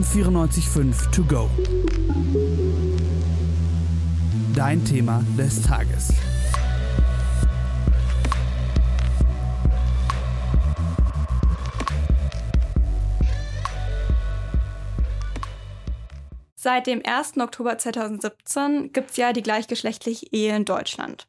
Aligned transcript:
am 0.00 0.06
94.5 0.06 1.10
To 1.10 1.24
Go. 1.24 1.50
Dein 4.54 4.82
Thema 4.84 5.22
des 5.36 5.60
Tages. 5.62 6.14
Seit 16.54 16.86
dem 16.86 17.02
1. 17.04 17.36
Oktober 17.38 17.76
2017 17.76 18.92
gibt 18.92 19.10
es 19.10 19.16
ja 19.16 19.34
die 19.34 19.42
gleichgeschlechtliche 19.42 20.26
Ehe 20.32 20.56
in 20.56 20.64
Deutschland. 20.64 21.26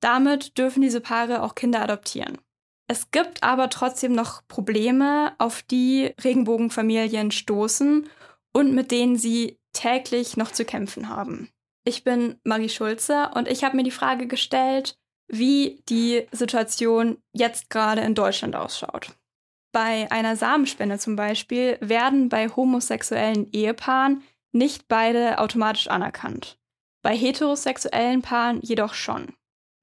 Damit 0.00 0.56
dürfen 0.56 0.80
diese 0.80 1.00
Paare 1.00 1.42
auch 1.42 1.54
Kinder 1.54 1.82
adoptieren. 1.82 2.38
Es 2.86 3.10
gibt 3.10 3.42
aber 3.42 3.70
trotzdem 3.70 4.12
noch 4.12 4.46
Probleme, 4.46 5.34
auf 5.38 5.62
die 5.62 6.14
Regenbogenfamilien 6.22 7.30
stoßen 7.30 8.08
und 8.52 8.74
mit 8.74 8.90
denen 8.90 9.16
sie 9.16 9.58
täglich 9.72 10.36
noch 10.36 10.52
zu 10.52 10.64
kämpfen 10.64 11.08
haben. 11.08 11.48
Ich 11.84 12.04
bin 12.04 12.38
Marie 12.44 12.68
Schulze 12.68 13.30
und 13.34 13.48
ich 13.48 13.64
habe 13.64 13.76
mir 13.76 13.82
die 13.82 13.90
Frage 13.90 14.26
gestellt, 14.26 14.98
wie 15.28 15.82
die 15.88 16.26
Situation 16.32 17.18
jetzt 17.32 17.70
gerade 17.70 18.02
in 18.02 18.14
Deutschland 18.14 18.56
ausschaut. 18.56 19.12
Bei 19.72 20.10
einer 20.12 20.36
Samenspende 20.36 20.98
zum 20.98 21.16
Beispiel 21.16 21.78
werden 21.80 22.28
bei 22.28 22.48
homosexuellen 22.48 23.50
Ehepaaren 23.52 24.22
nicht 24.52 24.86
beide 24.88 25.38
automatisch 25.38 25.88
anerkannt. 25.88 26.58
Bei 27.02 27.16
heterosexuellen 27.16 28.22
Paaren 28.22 28.60
jedoch 28.62 28.94
schon. 28.94 29.34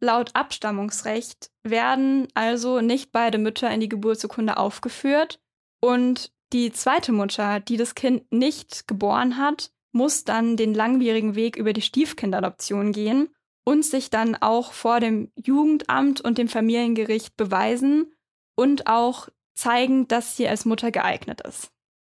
Laut 0.03 0.35
Abstammungsrecht 0.35 1.51
werden 1.63 2.27
also 2.33 2.81
nicht 2.81 3.11
beide 3.11 3.37
Mütter 3.37 3.69
in 3.69 3.79
die 3.79 3.89
Geburtsurkunde 3.89 4.57
aufgeführt 4.57 5.39
und 5.79 6.33
die 6.53 6.71
zweite 6.71 7.11
Mutter, 7.11 7.59
die 7.59 7.77
das 7.77 7.95
Kind 7.95 8.31
nicht 8.31 8.87
geboren 8.87 9.37
hat, 9.37 9.71
muss 9.93 10.23
dann 10.23 10.57
den 10.57 10.73
langwierigen 10.73 11.35
Weg 11.35 11.55
über 11.55 11.71
die 11.73 11.81
Stiefkindadoption 11.81 12.91
gehen 12.91 13.29
und 13.63 13.85
sich 13.85 14.09
dann 14.09 14.35
auch 14.35 14.73
vor 14.73 14.99
dem 14.99 15.31
Jugendamt 15.35 16.19
und 16.21 16.37
dem 16.37 16.47
Familiengericht 16.47 17.37
beweisen 17.37 18.13
und 18.55 18.87
auch 18.87 19.29
zeigen, 19.55 20.07
dass 20.07 20.35
sie 20.35 20.47
als 20.47 20.65
Mutter 20.65 20.91
geeignet 20.91 21.41
ist. 21.41 21.71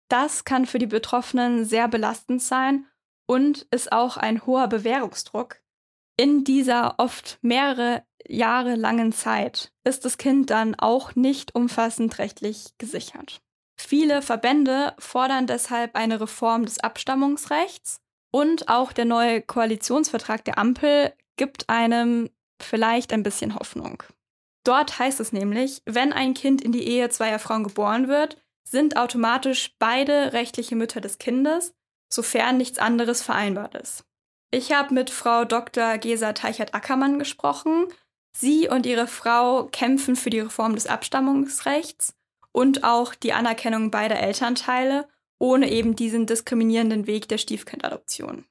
Das 0.09 0.45
kann 0.45 0.67
für 0.67 0.79
die 0.79 0.87
Betroffenen 0.87 1.65
sehr 1.65 1.89
belastend 1.89 2.43
sein 2.43 2.87
und 3.27 3.67
ist 3.71 3.93
auch 3.93 4.17
ein 4.17 4.47
hoher 4.47 4.69
Bewährungsdruck. 4.69 5.62
In 6.17 6.45
dieser 6.45 6.99
oft 6.99 7.39
mehrere 7.43 8.05
Jahre 8.27 8.77
langen 8.77 9.13
Zeit 9.13 9.73
ist 9.85 10.05
das 10.05 10.19
Kind 10.19 10.51
dann 10.51 10.75
auch 10.75 11.15
nicht 11.15 11.55
umfassend 11.55 12.19
rechtlich 12.19 12.75
gesichert. 12.79 13.41
Viele 13.77 14.23
Verbände 14.23 14.95
fordern 14.99 15.47
deshalb 15.47 15.97
eine 15.97 16.21
Reform 16.21 16.65
des 16.65 16.79
Abstammungsrechts 16.79 18.01
und 18.31 18.69
auch 18.69 18.93
der 18.93 19.07
neue 19.07 19.43
Koalitionsvertrag 19.43 20.45
der 20.45 20.59
Ampel 20.59 21.13
gibt 21.37 21.69
einem 21.69 22.31
vielleicht 22.61 23.13
ein 23.13 23.23
bisschen 23.23 23.55
Hoffnung. 23.55 24.03
Dort 24.65 24.99
heißt 24.99 25.19
es 25.19 25.33
nämlich, 25.33 25.83
wenn 25.87 26.13
ein 26.13 26.35
Kind 26.35 26.63
in 26.63 26.73
die 26.73 26.87
Ehe 26.87 27.09
zweier 27.09 27.39
Frauen 27.39 27.65
geboren 27.65 28.07
wird, 28.07 28.41
sind 28.65 28.97
automatisch 28.97 29.75
beide 29.79 30.33
rechtliche 30.33 30.77
Mütter 30.77 31.01
des 31.01 31.19
Kindes, 31.19 31.75
sofern 32.09 32.57
nichts 32.57 32.79
anderes 32.79 33.23
vereinbart 33.23 33.75
ist. 33.75 34.05
Ich 34.55 34.71
habe 34.71 34.93
mit 34.93 35.09
Frau 35.09 35.47
Dr. 35.47 35.97
Gesa 35.97 36.35
Teichert-Ackermann 36.35 37.19
gesprochen. 37.19 37.87
Sie 38.37 38.69
und 38.69 38.85
ihre 38.85 39.07
Frau 39.07 39.65
kämpfen 39.73 40.15
für 40.15 40.29
die 40.29 40.41
Reform 40.41 40.75
des 40.75 40.87
Abstammungsrechts 40.87 42.15
und 42.53 42.85
auch 42.85 43.15
die 43.15 43.33
Anerkennung 43.33 43.91
beider 43.91 44.21
Elternteile, 44.21 45.09
ohne 45.39 45.71
eben 45.71 45.97
diesen 45.97 46.27
diskriminierenden 46.27 47.07
Weg 47.07 47.29
der 47.29 47.39
Stiefkindadoption. 47.39 48.45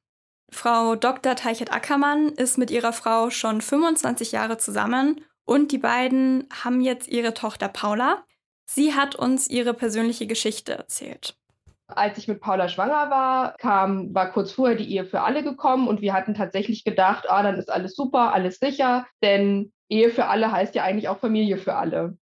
Frau 0.50 0.96
Dr. 0.96 1.36
Teichert-Ackermann 1.36 2.30
ist 2.30 2.58
mit 2.58 2.72
ihrer 2.72 2.94
Frau 2.94 3.30
schon 3.30 3.62
25 3.62 4.32
Jahre 4.32 4.58
zusammen 4.58 5.24
und 5.46 5.72
die 5.72 5.78
beiden 5.78 6.50
haben 6.64 6.82
jetzt 6.82 7.10
ihre 7.10 7.36
Tochter 7.36 7.68
Paula. 7.68 8.26
Sie 8.66 8.96
hat 8.96 9.14
uns 9.14 9.48
ihre 9.48 9.76
persönliche 9.76 10.26
Geschichte 10.26 10.74
erzählt. 10.74 11.38
Als 11.96 12.18
ich 12.18 12.28
mit 12.28 12.42
Paula 12.42 12.70
schwanger 12.70 13.10
war, 13.10 13.56
kam, 13.58 14.14
war 14.14 14.32
kurz 14.32 14.52
vorher 14.52 14.78
die 14.78 14.92
Ehe 14.92 15.06
für 15.06 15.22
alle 15.22 15.44
gekommen 15.44 15.88
und 15.88 16.02
wir 16.02 16.14
hatten 16.14 16.34
tatsächlich 16.34 16.84
gedacht, 16.84 17.26
ah, 17.30 17.44
dann 17.44 17.58
ist 17.58 17.72
alles 17.72 17.96
super, 17.96 18.34
alles 18.34 18.60
sicher, 18.60 19.06
denn 19.24 19.72
Ehe 19.90 20.10
für 20.10 20.28
alle 20.28 20.52
heißt 20.52 20.76
ja 20.76 20.84
eigentlich 20.84 21.10
auch 21.10 21.20
Familie 21.20 21.58
für 21.58 21.76
alle. 21.76 22.18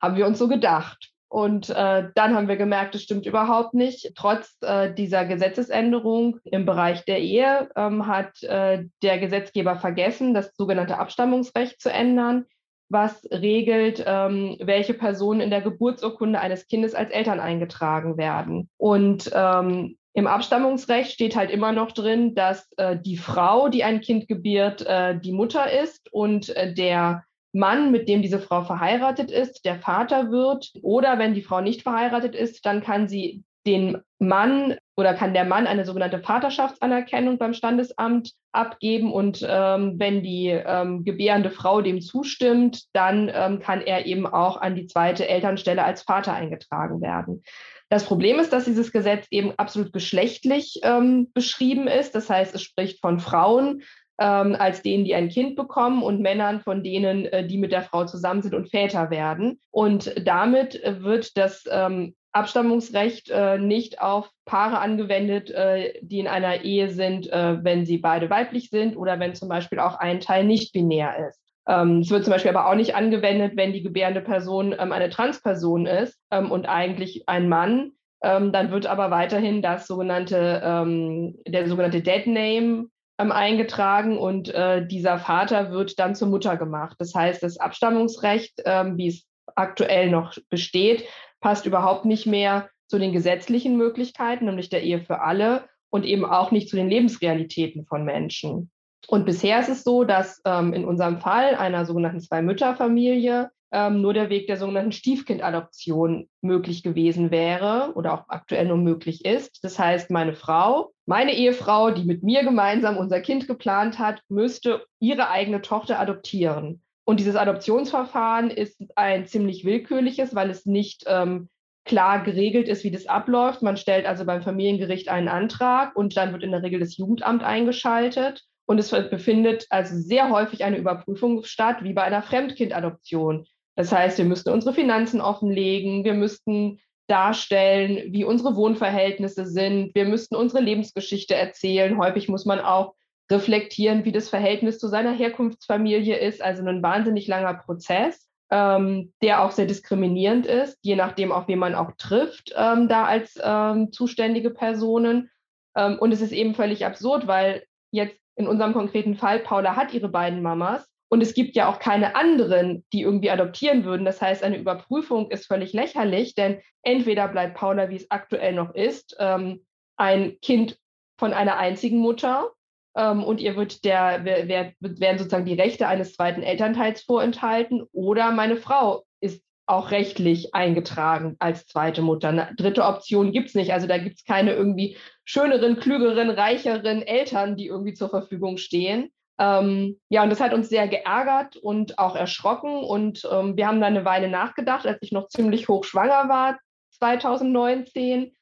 Haben 0.00 0.16
wir 0.16 0.26
uns 0.26 0.38
so 0.38 0.48
gedacht. 0.48 1.10
Und 1.28 1.68
äh, 1.70 2.10
dann 2.14 2.36
haben 2.36 2.46
wir 2.46 2.56
gemerkt, 2.56 2.94
das 2.94 3.02
stimmt 3.02 3.26
überhaupt 3.26 3.74
nicht. 3.74 4.12
Trotz 4.14 4.56
äh, 4.60 4.94
dieser 4.94 5.24
Gesetzesänderung 5.24 6.38
im 6.44 6.64
Bereich 6.64 7.04
der 7.06 7.18
Ehe 7.18 7.70
ähm, 7.74 8.06
hat 8.06 8.40
äh, 8.44 8.84
der 9.02 9.18
Gesetzgeber 9.18 9.76
vergessen, 9.76 10.32
das 10.32 10.54
sogenannte 10.54 10.98
Abstammungsrecht 10.98 11.80
zu 11.80 11.90
ändern 11.90 12.44
was 12.94 13.28
regelt, 13.30 14.02
ähm, 14.06 14.56
welche 14.60 14.94
Personen 14.94 15.40
in 15.40 15.50
der 15.50 15.60
Geburtsurkunde 15.60 16.40
eines 16.40 16.66
Kindes 16.66 16.94
als 16.94 17.10
Eltern 17.10 17.40
eingetragen 17.40 18.16
werden. 18.16 18.70
Und 18.78 19.30
ähm, 19.34 19.98
im 20.14 20.26
Abstammungsrecht 20.26 21.12
steht 21.12 21.36
halt 21.36 21.50
immer 21.50 21.72
noch 21.72 21.92
drin, 21.92 22.34
dass 22.34 22.72
äh, 22.78 22.96
die 22.96 23.18
Frau, 23.18 23.68
die 23.68 23.84
ein 23.84 24.00
Kind 24.00 24.28
gebiert, 24.28 24.86
äh, 24.86 25.18
die 25.18 25.32
Mutter 25.32 25.70
ist 25.82 26.10
und 26.12 26.56
äh, 26.56 26.72
der 26.72 27.24
Mann, 27.52 27.90
mit 27.90 28.08
dem 28.08 28.22
diese 28.22 28.40
Frau 28.40 28.62
verheiratet 28.62 29.30
ist, 29.30 29.64
der 29.64 29.76
Vater 29.76 30.30
wird. 30.30 30.72
Oder 30.82 31.18
wenn 31.18 31.34
die 31.34 31.42
Frau 31.42 31.60
nicht 31.60 31.82
verheiratet 31.82 32.34
ist, 32.34 32.64
dann 32.64 32.80
kann 32.80 33.08
sie 33.08 33.44
den 33.66 33.98
Mann 34.18 34.76
oder 34.96 35.14
kann 35.14 35.34
der 35.34 35.44
Mann 35.44 35.66
eine 35.66 35.84
sogenannte 35.84 36.20
Vaterschaftsanerkennung 36.20 37.38
beim 37.38 37.54
Standesamt 37.54 38.32
abgeben 38.52 39.12
und 39.12 39.44
ähm, 39.48 39.94
wenn 39.98 40.22
die 40.22 40.48
ähm, 40.48 41.04
gebärende 41.04 41.50
Frau 41.50 41.80
dem 41.80 42.00
zustimmt, 42.00 42.84
dann 42.92 43.30
ähm, 43.32 43.60
kann 43.60 43.80
er 43.80 44.06
eben 44.06 44.26
auch 44.26 44.56
an 44.60 44.76
die 44.76 44.86
zweite 44.86 45.28
Elternstelle 45.28 45.84
als 45.84 46.02
Vater 46.02 46.32
eingetragen 46.32 47.00
werden. 47.00 47.42
Das 47.90 48.04
Problem 48.04 48.38
ist, 48.38 48.52
dass 48.52 48.64
dieses 48.64 48.92
Gesetz 48.92 49.26
eben 49.30 49.52
absolut 49.56 49.92
geschlechtlich 49.92 50.80
ähm, 50.82 51.30
beschrieben 51.34 51.86
ist. 51.86 52.14
Das 52.14 52.30
heißt, 52.30 52.54
es 52.54 52.62
spricht 52.62 53.00
von 53.00 53.20
Frauen 53.20 53.82
ähm, 54.18 54.56
als 54.58 54.82
denen, 54.82 55.04
die 55.04 55.14
ein 55.14 55.28
Kind 55.28 55.56
bekommen 55.56 56.02
und 56.02 56.20
Männern 56.20 56.60
von 56.60 56.82
denen, 56.82 57.26
äh, 57.26 57.46
die 57.46 57.58
mit 57.58 57.72
der 57.72 57.82
Frau 57.82 58.04
zusammen 58.04 58.42
sind 58.42 58.54
und 58.54 58.70
Väter 58.70 59.10
werden. 59.10 59.60
Und 59.70 60.14
damit 60.24 60.80
wird 60.84 61.36
das 61.36 61.64
ähm, 61.70 62.14
Abstammungsrecht 62.34 63.30
äh, 63.30 63.58
nicht 63.58 64.00
auf 64.00 64.28
Paare 64.44 64.78
angewendet, 64.78 65.50
äh, 65.50 65.94
die 66.02 66.18
in 66.18 66.26
einer 66.26 66.64
Ehe 66.64 66.90
sind, 66.90 67.32
äh, 67.32 67.62
wenn 67.62 67.86
sie 67.86 67.98
beide 67.98 68.28
weiblich 68.28 68.70
sind 68.70 68.96
oder 68.96 69.20
wenn 69.20 69.34
zum 69.34 69.48
Beispiel 69.48 69.78
auch 69.78 69.96
ein 69.96 70.20
Teil 70.20 70.44
nicht 70.44 70.72
binär 70.72 71.28
ist. 71.28 71.40
Ähm, 71.68 72.00
es 72.00 72.10
wird 72.10 72.24
zum 72.24 72.32
Beispiel 72.32 72.50
aber 72.50 72.68
auch 72.68 72.74
nicht 72.74 72.96
angewendet, 72.96 73.52
wenn 73.56 73.72
die 73.72 73.82
gebärende 73.82 74.20
Person 74.20 74.74
ähm, 74.78 74.92
eine 74.92 75.10
Transperson 75.10 75.86
ist 75.86 76.18
ähm, 76.30 76.50
und 76.50 76.66
eigentlich 76.66 77.28
ein 77.28 77.48
Mann. 77.48 77.92
Ähm, 78.22 78.52
dann 78.52 78.70
wird 78.70 78.86
aber 78.86 79.10
weiterhin 79.10 79.62
das 79.62 79.86
sogenannte, 79.86 80.60
ähm, 80.64 81.38
der 81.46 81.68
sogenannte 81.68 82.02
Dead 82.02 82.26
Name 82.26 82.86
ähm, 83.18 83.32
eingetragen 83.32 84.18
und 84.18 84.52
äh, 84.52 84.84
dieser 84.84 85.18
Vater 85.18 85.70
wird 85.70 85.98
dann 86.00 86.16
zur 86.16 86.28
Mutter 86.28 86.56
gemacht. 86.56 86.96
Das 86.98 87.14
heißt, 87.14 87.42
das 87.42 87.58
Abstammungsrecht, 87.58 88.58
wie 88.58 89.08
es 89.08 89.26
aktuell 89.56 90.10
noch 90.10 90.34
besteht, 90.48 91.04
passt 91.44 91.66
überhaupt 91.66 92.06
nicht 92.06 92.24
mehr 92.24 92.70
zu 92.86 92.98
den 92.98 93.12
gesetzlichen 93.12 93.76
Möglichkeiten, 93.76 94.46
nämlich 94.46 94.70
der 94.70 94.82
Ehe 94.82 95.00
für 95.00 95.20
alle 95.20 95.68
und 95.90 96.06
eben 96.06 96.24
auch 96.24 96.52
nicht 96.52 96.70
zu 96.70 96.76
den 96.76 96.88
Lebensrealitäten 96.88 97.84
von 97.84 98.02
Menschen. 98.02 98.70
Und 99.08 99.26
bisher 99.26 99.60
ist 99.60 99.68
es 99.68 99.84
so, 99.84 100.04
dass 100.04 100.40
ähm, 100.46 100.72
in 100.72 100.86
unserem 100.86 101.18
Fall 101.18 101.54
einer 101.54 101.84
sogenannten 101.84 102.20
Zwei-Mütter-Familie 102.20 103.50
ähm, 103.72 104.00
nur 104.00 104.14
der 104.14 104.30
Weg 104.30 104.46
der 104.46 104.56
sogenannten 104.56 104.92
Stiefkindadoption 104.92 106.30
möglich 106.40 106.82
gewesen 106.82 107.30
wäre 107.30 107.92
oder 107.94 108.14
auch 108.14 108.24
aktuell 108.28 108.64
nur 108.64 108.78
möglich 108.78 109.26
ist. 109.26 109.62
Das 109.64 109.78
heißt, 109.78 110.10
meine 110.10 110.32
Frau, 110.32 110.94
meine 111.04 111.34
Ehefrau, 111.34 111.90
die 111.90 112.04
mit 112.04 112.22
mir 112.22 112.42
gemeinsam 112.42 112.96
unser 112.96 113.20
Kind 113.20 113.48
geplant 113.48 113.98
hat, 113.98 114.22
müsste 114.30 114.86
ihre 114.98 115.28
eigene 115.28 115.60
Tochter 115.60 116.00
adoptieren. 116.00 116.83
Und 117.04 117.20
dieses 117.20 117.36
Adoptionsverfahren 117.36 118.50
ist 118.50 118.80
ein 118.96 119.26
ziemlich 119.26 119.64
willkürliches, 119.64 120.34
weil 120.34 120.50
es 120.50 120.64
nicht 120.64 121.04
ähm, 121.06 121.48
klar 121.84 122.22
geregelt 122.22 122.68
ist, 122.68 122.82
wie 122.82 122.90
das 122.90 123.06
abläuft. 123.06 123.62
Man 123.62 123.76
stellt 123.76 124.06
also 124.06 124.24
beim 124.24 124.42
Familiengericht 124.42 125.08
einen 125.08 125.28
Antrag 125.28 125.94
und 125.96 126.16
dann 126.16 126.32
wird 126.32 126.42
in 126.42 126.50
der 126.50 126.62
Regel 126.62 126.80
das 126.80 126.96
Jugendamt 126.96 127.42
eingeschaltet. 127.42 128.42
Und 128.66 128.78
es 128.78 128.90
befindet 128.90 129.66
also 129.68 129.94
sehr 129.96 130.30
häufig 130.30 130.64
eine 130.64 130.78
Überprüfung 130.78 131.44
statt, 131.44 131.84
wie 131.84 131.92
bei 131.92 132.02
einer 132.02 132.22
Fremdkindadoption. 132.22 133.46
Das 133.76 133.92
heißt, 133.92 134.16
wir 134.16 134.24
müssten 134.24 134.50
unsere 134.50 134.72
Finanzen 134.72 135.20
offenlegen, 135.20 136.04
wir 136.04 136.14
müssten 136.14 136.80
darstellen, 137.06 138.12
wie 138.12 138.24
unsere 138.24 138.56
Wohnverhältnisse 138.56 139.44
sind, 139.44 139.94
wir 139.94 140.06
müssten 140.06 140.36
unsere 140.36 140.62
Lebensgeschichte 140.62 141.34
erzählen. 141.34 141.98
Häufig 141.98 142.28
muss 142.28 142.46
man 142.46 142.60
auch 142.60 142.94
reflektieren, 143.30 144.04
wie 144.04 144.12
das 144.12 144.28
Verhältnis 144.28 144.78
zu 144.78 144.88
seiner 144.88 145.12
Herkunftsfamilie 145.12 146.16
ist. 146.16 146.42
Also 146.42 146.64
ein 146.64 146.82
wahnsinnig 146.82 147.26
langer 147.26 147.54
Prozess. 147.54 148.28
ähm, 148.50 149.12
der 149.22 149.42
auch 149.42 149.50
sehr 149.50 149.66
diskriminierend 149.66 150.46
ist, 150.46 150.78
je 150.82 150.96
nachdem, 150.96 151.32
auf 151.32 151.48
wen 151.48 151.58
man 151.58 151.74
auch 151.74 151.92
trifft, 151.98 152.54
ähm, 152.56 152.88
da 152.88 153.04
als 153.04 153.38
ähm, 153.42 153.90
zuständige 153.90 154.50
Personen. 154.50 155.30
Ähm, 155.74 155.98
und 155.98 156.12
es 156.12 156.20
ist 156.20 156.32
eben 156.32 156.54
völlig 156.54 156.84
absurd, 156.86 157.26
weil 157.26 157.64
jetzt 157.90 158.16
in 158.36 158.46
unserem 158.46 158.72
konkreten 158.72 159.16
Fall, 159.16 159.40
Paula 159.40 159.76
hat 159.76 159.92
ihre 159.94 160.08
beiden 160.08 160.42
Mamas 160.42 160.86
und 161.08 161.20
es 161.22 161.34
gibt 161.34 161.56
ja 161.56 161.68
auch 161.68 161.78
keine 161.78 162.14
anderen, 162.16 162.84
die 162.92 163.02
irgendwie 163.02 163.30
adoptieren 163.30 163.84
würden. 163.84 164.04
Das 164.04 164.20
heißt, 164.20 164.44
eine 164.44 164.58
Überprüfung 164.58 165.30
ist 165.30 165.46
völlig 165.46 165.72
lächerlich, 165.72 166.34
denn 166.34 166.60
entweder 166.82 167.28
bleibt 167.28 167.56
Paula, 167.56 167.88
wie 167.90 167.96
es 167.96 168.10
aktuell 168.10 168.52
noch 168.52 168.74
ist, 168.74 169.16
ähm, 169.18 169.64
ein 169.96 170.38
Kind 170.42 170.78
von 171.18 171.32
einer 171.32 171.56
einzigen 171.56 171.98
Mutter 171.98 172.50
und 172.94 173.40
ihr 173.40 173.56
wird 173.56 173.84
der, 173.84 174.20
wer, 174.24 174.72
werden 174.78 175.18
sozusagen 175.18 175.46
die 175.46 175.60
Rechte 175.60 175.88
eines 175.88 176.14
zweiten 176.14 176.42
Elternteils 176.42 177.02
vorenthalten 177.02 177.82
oder 177.92 178.30
meine 178.30 178.56
Frau 178.56 179.04
ist 179.20 179.42
auch 179.66 179.90
rechtlich 179.90 180.54
eingetragen 180.54 181.36
als 181.38 181.66
zweite 181.66 182.02
Mutter. 182.02 182.28
Eine 182.28 182.52
dritte 182.56 182.84
Option 182.84 183.32
gibt 183.32 183.48
es 183.48 183.54
nicht. 183.54 183.72
Also 183.72 183.86
da 183.86 183.98
gibt 183.98 184.18
es 184.18 184.24
keine 184.24 184.52
irgendwie 184.52 184.96
schöneren, 185.24 185.80
klügeren, 185.80 186.30
reicheren 186.30 187.02
Eltern, 187.02 187.56
die 187.56 187.66
irgendwie 187.66 187.94
zur 187.94 188.10
Verfügung 188.10 188.58
stehen. 188.58 189.10
Ähm, 189.38 189.98
ja, 190.10 190.22
und 190.22 190.30
das 190.30 190.40
hat 190.40 190.54
uns 190.54 190.68
sehr 190.68 190.86
geärgert 190.86 191.56
und 191.56 191.98
auch 191.98 192.14
erschrocken. 192.14 192.84
Und 192.84 193.26
ähm, 193.30 193.56
wir 193.56 193.66
haben 193.66 193.80
da 193.80 193.86
eine 193.86 194.04
Weile 194.04 194.28
nachgedacht, 194.28 194.86
als 194.86 194.98
ich 195.00 195.12
noch 195.12 195.28
ziemlich 195.28 195.68
hoch 195.68 195.84
schwanger 195.84 196.28
war, 196.28 196.58
2019, 196.90 198.36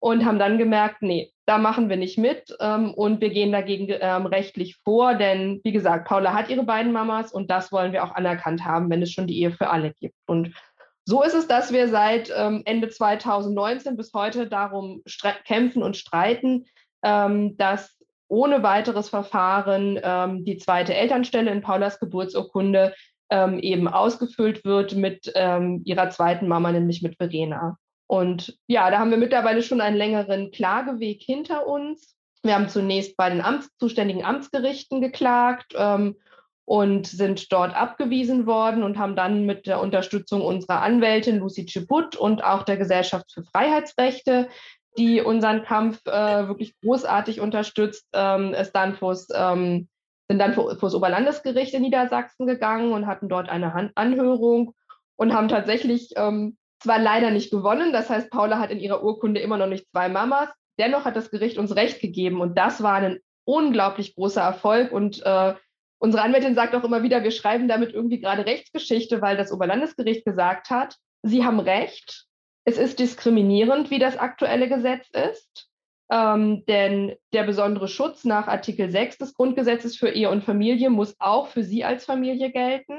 und 0.00 0.24
haben 0.24 0.38
dann 0.38 0.58
gemerkt, 0.58 1.02
nee, 1.02 1.32
da 1.46 1.58
machen 1.58 1.88
wir 1.88 1.96
nicht 1.96 2.18
mit 2.18 2.56
ähm, 2.58 2.94
und 2.94 3.20
wir 3.20 3.30
gehen 3.30 3.52
dagegen 3.52 3.86
ähm, 3.88 4.26
rechtlich 4.26 4.76
vor, 4.82 5.14
denn 5.14 5.60
wie 5.62 5.72
gesagt, 5.72 6.08
Paula 6.08 6.32
hat 6.32 6.48
ihre 6.48 6.64
beiden 6.64 6.92
Mamas 6.92 7.32
und 7.32 7.50
das 7.50 7.70
wollen 7.70 7.92
wir 7.92 8.02
auch 8.04 8.14
anerkannt 8.14 8.64
haben, 8.64 8.88
wenn 8.90 9.02
es 9.02 9.12
schon 9.12 9.26
die 9.26 9.40
Ehe 9.40 9.52
für 9.52 9.68
alle 9.68 9.92
gibt. 9.92 10.16
Und 10.26 10.54
so 11.04 11.22
ist 11.22 11.34
es, 11.34 11.46
dass 11.48 11.72
wir 11.72 11.88
seit 11.88 12.32
ähm, 12.34 12.62
Ende 12.64 12.88
2019 12.88 13.96
bis 13.96 14.12
heute 14.14 14.48
darum 14.48 15.02
kämpfen 15.44 15.82
und 15.82 15.96
streiten, 15.96 16.66
ähm, 17.02 17.56
dass 17.56 17.98
ohne 18.28 18.62
weiteres 18.62 19.08
Verfahren 19.08 19.98
ähm, 20.02 20.44
die 20.44 20.56
zweite 20.56 20.94
Elternstelle 20.94 21.50
in 21.50 21.62
Paulas 21.62 21.98
Geburtsurkunde 21.98 22.94
ähm, 23.28 23.58
eben 23.58 23.88
ausgefüllt 23.88 24.64
wird 24.64 24.94
mit 24.94 25.26
ihrer 25.26 26.10
zweiten 26.10 26.48
Mama, 26.48 26.72
nämlich 26.72 27.02
mit 27.02 27.16
Verena. 27.16 27.76
Und 28.10 28.58
ja, 28.66 28.90
da 28.90 28.98
haben 28.98 29.12
wir 29.12 29.18
mittlerweile 29.18 29.62
schon 29.62 29.80
einen 29.80 29.96
längeren 29.96 30.50
Klageweg 30.50 31.22
hinter 31.22 31.68
uns. 31.68 32.16
Wir 32.42 32.56
haben 32.56 32.68
zunächst 32.68 33.16
bei 33.16 33.30
den 33.30 33.40
Amts 33.40 33.70
zuständigen 33.78 34.24
Amtsgerichten 34.24 35.00
geklagt 35.00 35.74
ähm, 35.76 36.16
und 36.64 37.06
sind 37.06 37.52
dort 37.52 37.72
abgewiesen 37.72 38.46
worden 38.46 38.82
und 38.82 38.98
haben 38.98 39.14
dann 39.14 39.46
mit 39.46 39.68
der 39.68 39.80
Unterstützung 39.80 40.40
unserer 40.40 40.82
Anwältin 40.82 41.38
Lucy 41.38 41.66
Chiput 41.66 42.16
und 42.16 42.42
auch 42.42 42.64
der 42.64 42.78
Gesellschaft 42.78 43.30
für 43.32 43.44
Freiheitsrechte 43.44 44.48
die 44.98 45.20
unseren 45.20 45.62
Kampf 45.62 46.04
äh, 46.04 46.48
wirklich 46.48 46.74
großartig 46.80 47.40
unterstützt, 47.40 48.08
ähm, 48.12 48.54
ist 48.54 48.72
dann 48.72 48.96
vors, 48.96 49.28
ähm, 49.32 49.88
sind 50.28 50.40
dann 50.40 50.54
vor, 50.54 50.76
vor 50.80 50.88
das 50.88 50.96
Oberlandesgericht 50.96 51.74
in 51.74 51.82
Niedersachsen 51.82 52.48
gegangen 52.48 52.90
und 52.92 53.06
hatten 53.06 53.28
dort 53.28 53.48
eine 53.48 53.72
Han 53.72 53.92
Anhörung 53.94 54.74
und 55.14 55.32
haben 55.32 55.46
tatsächlich 55.46 56.14
ähm, 56.16 56.56
zwar 56.80 56.98
leider 56.98 57.30
nicht 57.30 57.50
gewonnen, 57.50 57.92
das 57.92 58.10
heißt, 58.10 58.30
Paula 58.30 58.58
hat 58.58 58.70
in 58.70 58.80
ihrer 58.80 59.02
Urkunde 59.02 59.40
immer 59.40 59.58
noch 59.58 59.66
nicht 59.66 59.86
zwei 59.90 60.08
Mamas, 60.08 60.48
dennoch 60.78 61.04
hat 61.04 61.16
das 61.16 61.30
Gericht 61.30 61.58
uns 61.58 61.76
Recht 61.76 62.00
gegeben 62.00 62.40
und 62.40 62.56
das 62.56 62.82
war 62.82 62.94
ein 62.94 63.20
unglaublich 63.44 64.14
großer 64.14 64.42
Erfolg 64.42 64.92
und 64.92 65.24
äh, 65.24 65.54
unsere 65.98 66.22
Anwältin 66.22 66.54
sagt 66.54 66.74
auch 66.74 66.84
immer 66.84 67.02
wieder, 67.02 67.22
wir 67.22 67.30
schreiben 67.30 67.68
damit 67.68 67.92
irgendwie 67.92 68.20
gerade 68.20 68.46
Rechtsgeschichte, 68.46 69.20
weil 69.20 69.36
das 69.36 69.52
Oberlandesgericht 69.52 70.24
gesagt 70.24 70.70
hat, 70.70 70.96
sie 71.22 71.44
haben 71.44 71.60
Recht, 71.60 72.26
es 72.64 72.78
ist 72.78 72.98
diskriminierend, 72.98 73.90
wie 73.90 73.98
das 73.98 74.16
aktuelle 74.16 74.68
Gesetz 74.68 75.08
ist, 75.10 75.70
ähm, 76.10 76.64
denn 76.66 77.14
der 77.32 77.44
besondere 77.44 77.88
Schutz 77.88 78.24
nach 78.24 78.48
Artikel 78.48 78.90
6 78.90 79.18
des 79.18 79.34
Grundgesetzes 79.34 79.96
für 79.96 80.10
Ehe 80.10 80.30
und 80.30 80.44
Familie 80.44 80.90
muss 80.90 81.14
auch 81.18 81.48
für 81.48 81.62
Sie 81.62 81.84
als 81.84 82.04
Familie 82.04 82.50
gelten. 82.50 82.94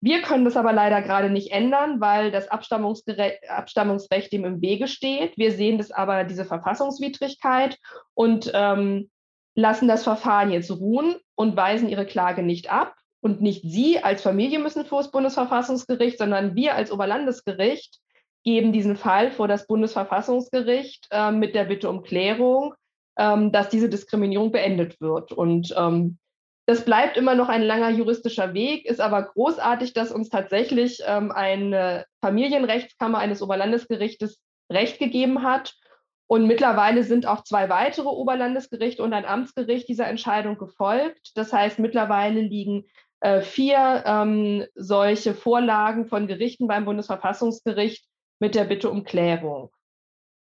Wir 0.00 0.22
können 0.22 0.44
das 0.44 0.56
aber 0.56 0.72
leider 0.72 1.02
gerade 1.02 1.28
nicht 1.28 1.50
ändern, 1.50 2.00
weil 2.00 2.30
das 2.30 2.48
Abstammungsrecht 2.48 4.32
dem 4.32 4.44
im 4.44 4.60
Wege 4.60 4.86
steht. 4.86 5.36
Wir 5.36 5.52
sehen 5.52 5.78
das 5.78 5.90
aber, 5.90 6.24
diese 6.24 6.44
Verfassungswidrigkeit 6.44 7.78
und 8.14 8.50
ähm, 8.54 9.10
lassen 9.56 9.88
das 9.88 10.04
Verfahren 10.04 10.52
jetzt 10.52 10.70
ruhen 10.70 11.16
und 11.34 11.56
weisen 11.56 11.88
ihre 11.88 12.06
Klage 12.06 12.42
nicht 12.42 12.70
ab. 12.70 12.94
Und 13.20 13.42
nicht 13.42 13.62
Sie 13.62 13.98
als 13.98 14.22
Familie 14.22 14.60
müssen 14.60 14.84
vor 14.84 15.02
das 15.02 15.10
Bundesverfassungsgericht, 15.10 16.18
sondern 16.18 16.54
wir 16.54 16.76
als 16.76 16.92
Oberlandesgericht 16.92 17.98
geben 18.44 18.72
diesen 18.72 18.96
Fall 18.96 19.32
vor 19.32 19.48
das 19.48 19.66
Bundesverfassungsgericht 19.66 21.08
äh, 21.10 21.32
mit 21.32 21.56
der 21.56 21.64
Bitte 21.64 21.90
um 21.90 22.04
Klärung, 22.04 22.74
ähm, 23.18 23.50
dass 23.50 23.68
diese 23.68 23.88
Diskriminierung 23.88 24.52
beendet 24.52 25.00
wird. 25.00 25.32
Und 25.32 25.74
ähm, 25.76 26.18
das 26.68 26.84
bleibt 26.84 27.16
immer 27.16 27.34
noch 27.34 27.48
ein 27.48 27.62
langer 27.62 27.88
juristischer 27.88 28.52
Weg, 28.52 28.84
ist 28.84 29.00
aber 29.00 29.22
großartig, 29.22 29.94
dass 29.94 30.12
uns 30.12 30.28
tatsächlich 30.28 31.00
ähm, 31.06 31.32
eine 31.32 32.04
Familienrechtskammer 32.20 33.16
eines 33.16 33.40
Oberlandesgerichtes 33.40 34.38
Recht 34.70 34.98
gegeben 34.98 35.42
hat. 35.42 35.76
Und 36.26 36.46
mittlerweile 36.46 37.04
sind 37.04 37.24
auch 37.24 37.42
zwei 37.42 37.70
weitere 37.70 38.08
Oberlandesgerichte 38.08 39.02
und 39.02 39.14
ein 39.14 39.24
Amtsgericht 39.24 39.88
dieser 39.88 40.08
Entscheidung 40.08 40.58
gefolgt. 40.58 41.30
Das 41.36 41.54
heißt, 41.54 41.78
mittlerweile 41.78 42.42
liegen 42.42 42.84
äh, 43.20 43.40
vier 43.40 44.04
ähm, 44.04 44.66
solche 44.74 45.32
Vorlagen 45.32 46.04
von 46.04 46.26
Gerichten 46.26 46.68
beim 46.68 46.84
Bundesverfassungsgericht 46.84 48.04
mit 48.40 48.54
der 48.54 48.64
Bitte 48.64 48.90
um 48.90 49.04
Klärung. 49.04 49.70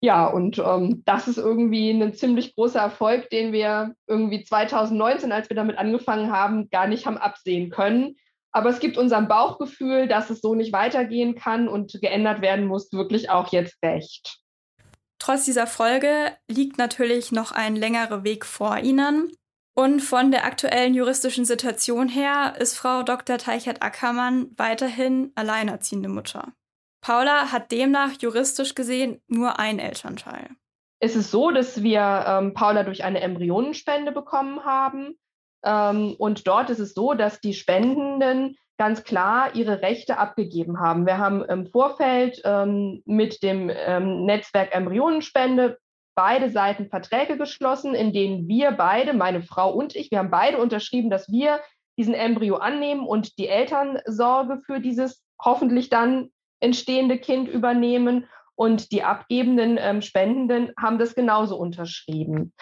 Ja, 0.01 0.27
und 0.27 0.59
ähm, 0.59 1.03
das 1.07 1.27
ist 1.27 1.39
irgendwie 1.39 1.91
ein 1.91 2.15
ziemlich 2.15 2.55
großer 2.55 2.81
Erfolg, 2.81 3.31
den 3.31 3.53
wir 3.53 3.95
irgendwie 4.07 4.45
2019, 4.45 5.33
als 5.33 5.51
wir 5.51 5.57
damit 5.57 5.77
angefangen 5.77 6.31
haben, 6.31 6.71
gar 6.71 6.87
nicht 6.87 7.07
haben 7.07 7.19
absehen 7.19 7.71
können. 7.71 8.17
Aber 8.53 8.71
es 8.71 8.79
gibt 8.79 8.97
unserem 8.97 9.29
Bauchgefühl, 9.29 10.07
dass 10.07 10.31
es 10.31 10.41
so 10.41 10.55
nicht 10.55 10.73
weitergehen 10.73 11.35
kann 11.35 11.69
und 11.69 12.01
geändert 12.01 12.41
werden 12.41 12.67
muss, 12.67 12.93
wirklich 12.93 13.29
auch 13.31 13.53
jetzt 13.53 13.77
recht. 13.83 14.39
Trotz 15.19 15.45
dieser 15.45 15.67
Folge 15.67 16.33
liegt 16.49 16.79
natürlich 16.79 17.33
noch 17.33 17.51
ein 17.53 17.75
längerer 17.75 18.25
Weg 18.25 18.47
vor 18.47 18.79
Ihnen. 18.79 19.33
Und 19.75 20.01
von 20.01 20.31
der 20.31 20.45
aktuellen 20.45 20.95
juristischen 20.95 21.45
Situation 21.45 22.09
her 22.09 22.55
ist 22.59 22.77
Frau 22.77 23.03
Dr. 23.03 23.39
Teichert-Ackermann 23.39 24.51
weiterhin 24.57 25.31
alleinerziehende 25.35 26.09
Mutter. 26.09 26.53
Paula 27.01 27.53
hat 27.53 27.71
demnach 27.71 28.13
juristisch 28.21 28.75
gesehen 28.75 29.21
nur 29.29 29.59
ein 29.59 29.79
Elternteil. 29.79 30.49
Es 31.01 31.15
ist 31.15 31.31
so, 31.31 31.51
dass 31.51 31.83
wir 31.83 32.25
ähm, 32.27 32.55
Paula 32.55 32.83
durch 32.83 33.05
eine 33.05 33.21
Embryonenspende 33.21 34.13
bekommen 34.13 34.65
haben. 34.65 35.17
Ähm, 35.65 36.15
und 36.19 36.47
dort 36.47 36.71
ist 36.71 36.81
es 36.81 36.95
so, 36.95 37.15
dass 37.15 37.41
die 37.41 37.55
Spendenden 37.55 38.57
ganz 38.79 39.05
klar 39.05 39.55
ihre 39.55 39.83
Rechte 39.83 40.19
abgegeben 40.19 40.81
haben. 40.81 41.07
Wir 41.07 41.19
haben 41.19 41.45
im 41.45 41.67
Vorfeld 41.67 42.41
ähm, 42.45 43.03
mit 43.07 43.43
dem 43.43 43.71
ähm, 43.73 44.25
Netzwerk 44.25 44.75
Embryonenspende 44.75 45.79
beide 46.17 46.51
Seiten 46.51 46.89
Verträge 46.89 47.37
geschlossen, 47.37 47.95
in 47.95 48.13
denen 48.13 48.49
wir 48.49 48.73
beide, 48.73 49.15
meine 49.15 49.43
Frau 49.43 49.73
und 49.73 49.95
ich, 49.95 50.11
wir 50.11 50.19
haben 50.19 50.31
beide 50.31 50.59
unterschrieben, 50.59 51.11
dass 51.11 51.29
wir 51.29 51.61
diesen 51.97 52.15
Embryo 52.15 52.57
annehmen 52.57 53.07
und 53.07 53.39
die 53.39 53.49
Elternsorge 53.49 54.61
für 54.65 54.81
dieses 54.81 55.23
hoffentlich 55.41 55.91
dann 55.91 56.31
entstehende 56.61 57.19
Kind 57.19 57.49
übernehmen. 57.49 58.27
Und 58.55 58.91
die 58.91 59.05
abgebenden 59.05 59.79
ähm, 59.81 60.03
Spendenden 60.03 60.73
haben 60.81 60.99
das 60.99 61.15
genauso 61.15 61.57
unterschrieben. 61.57 62.53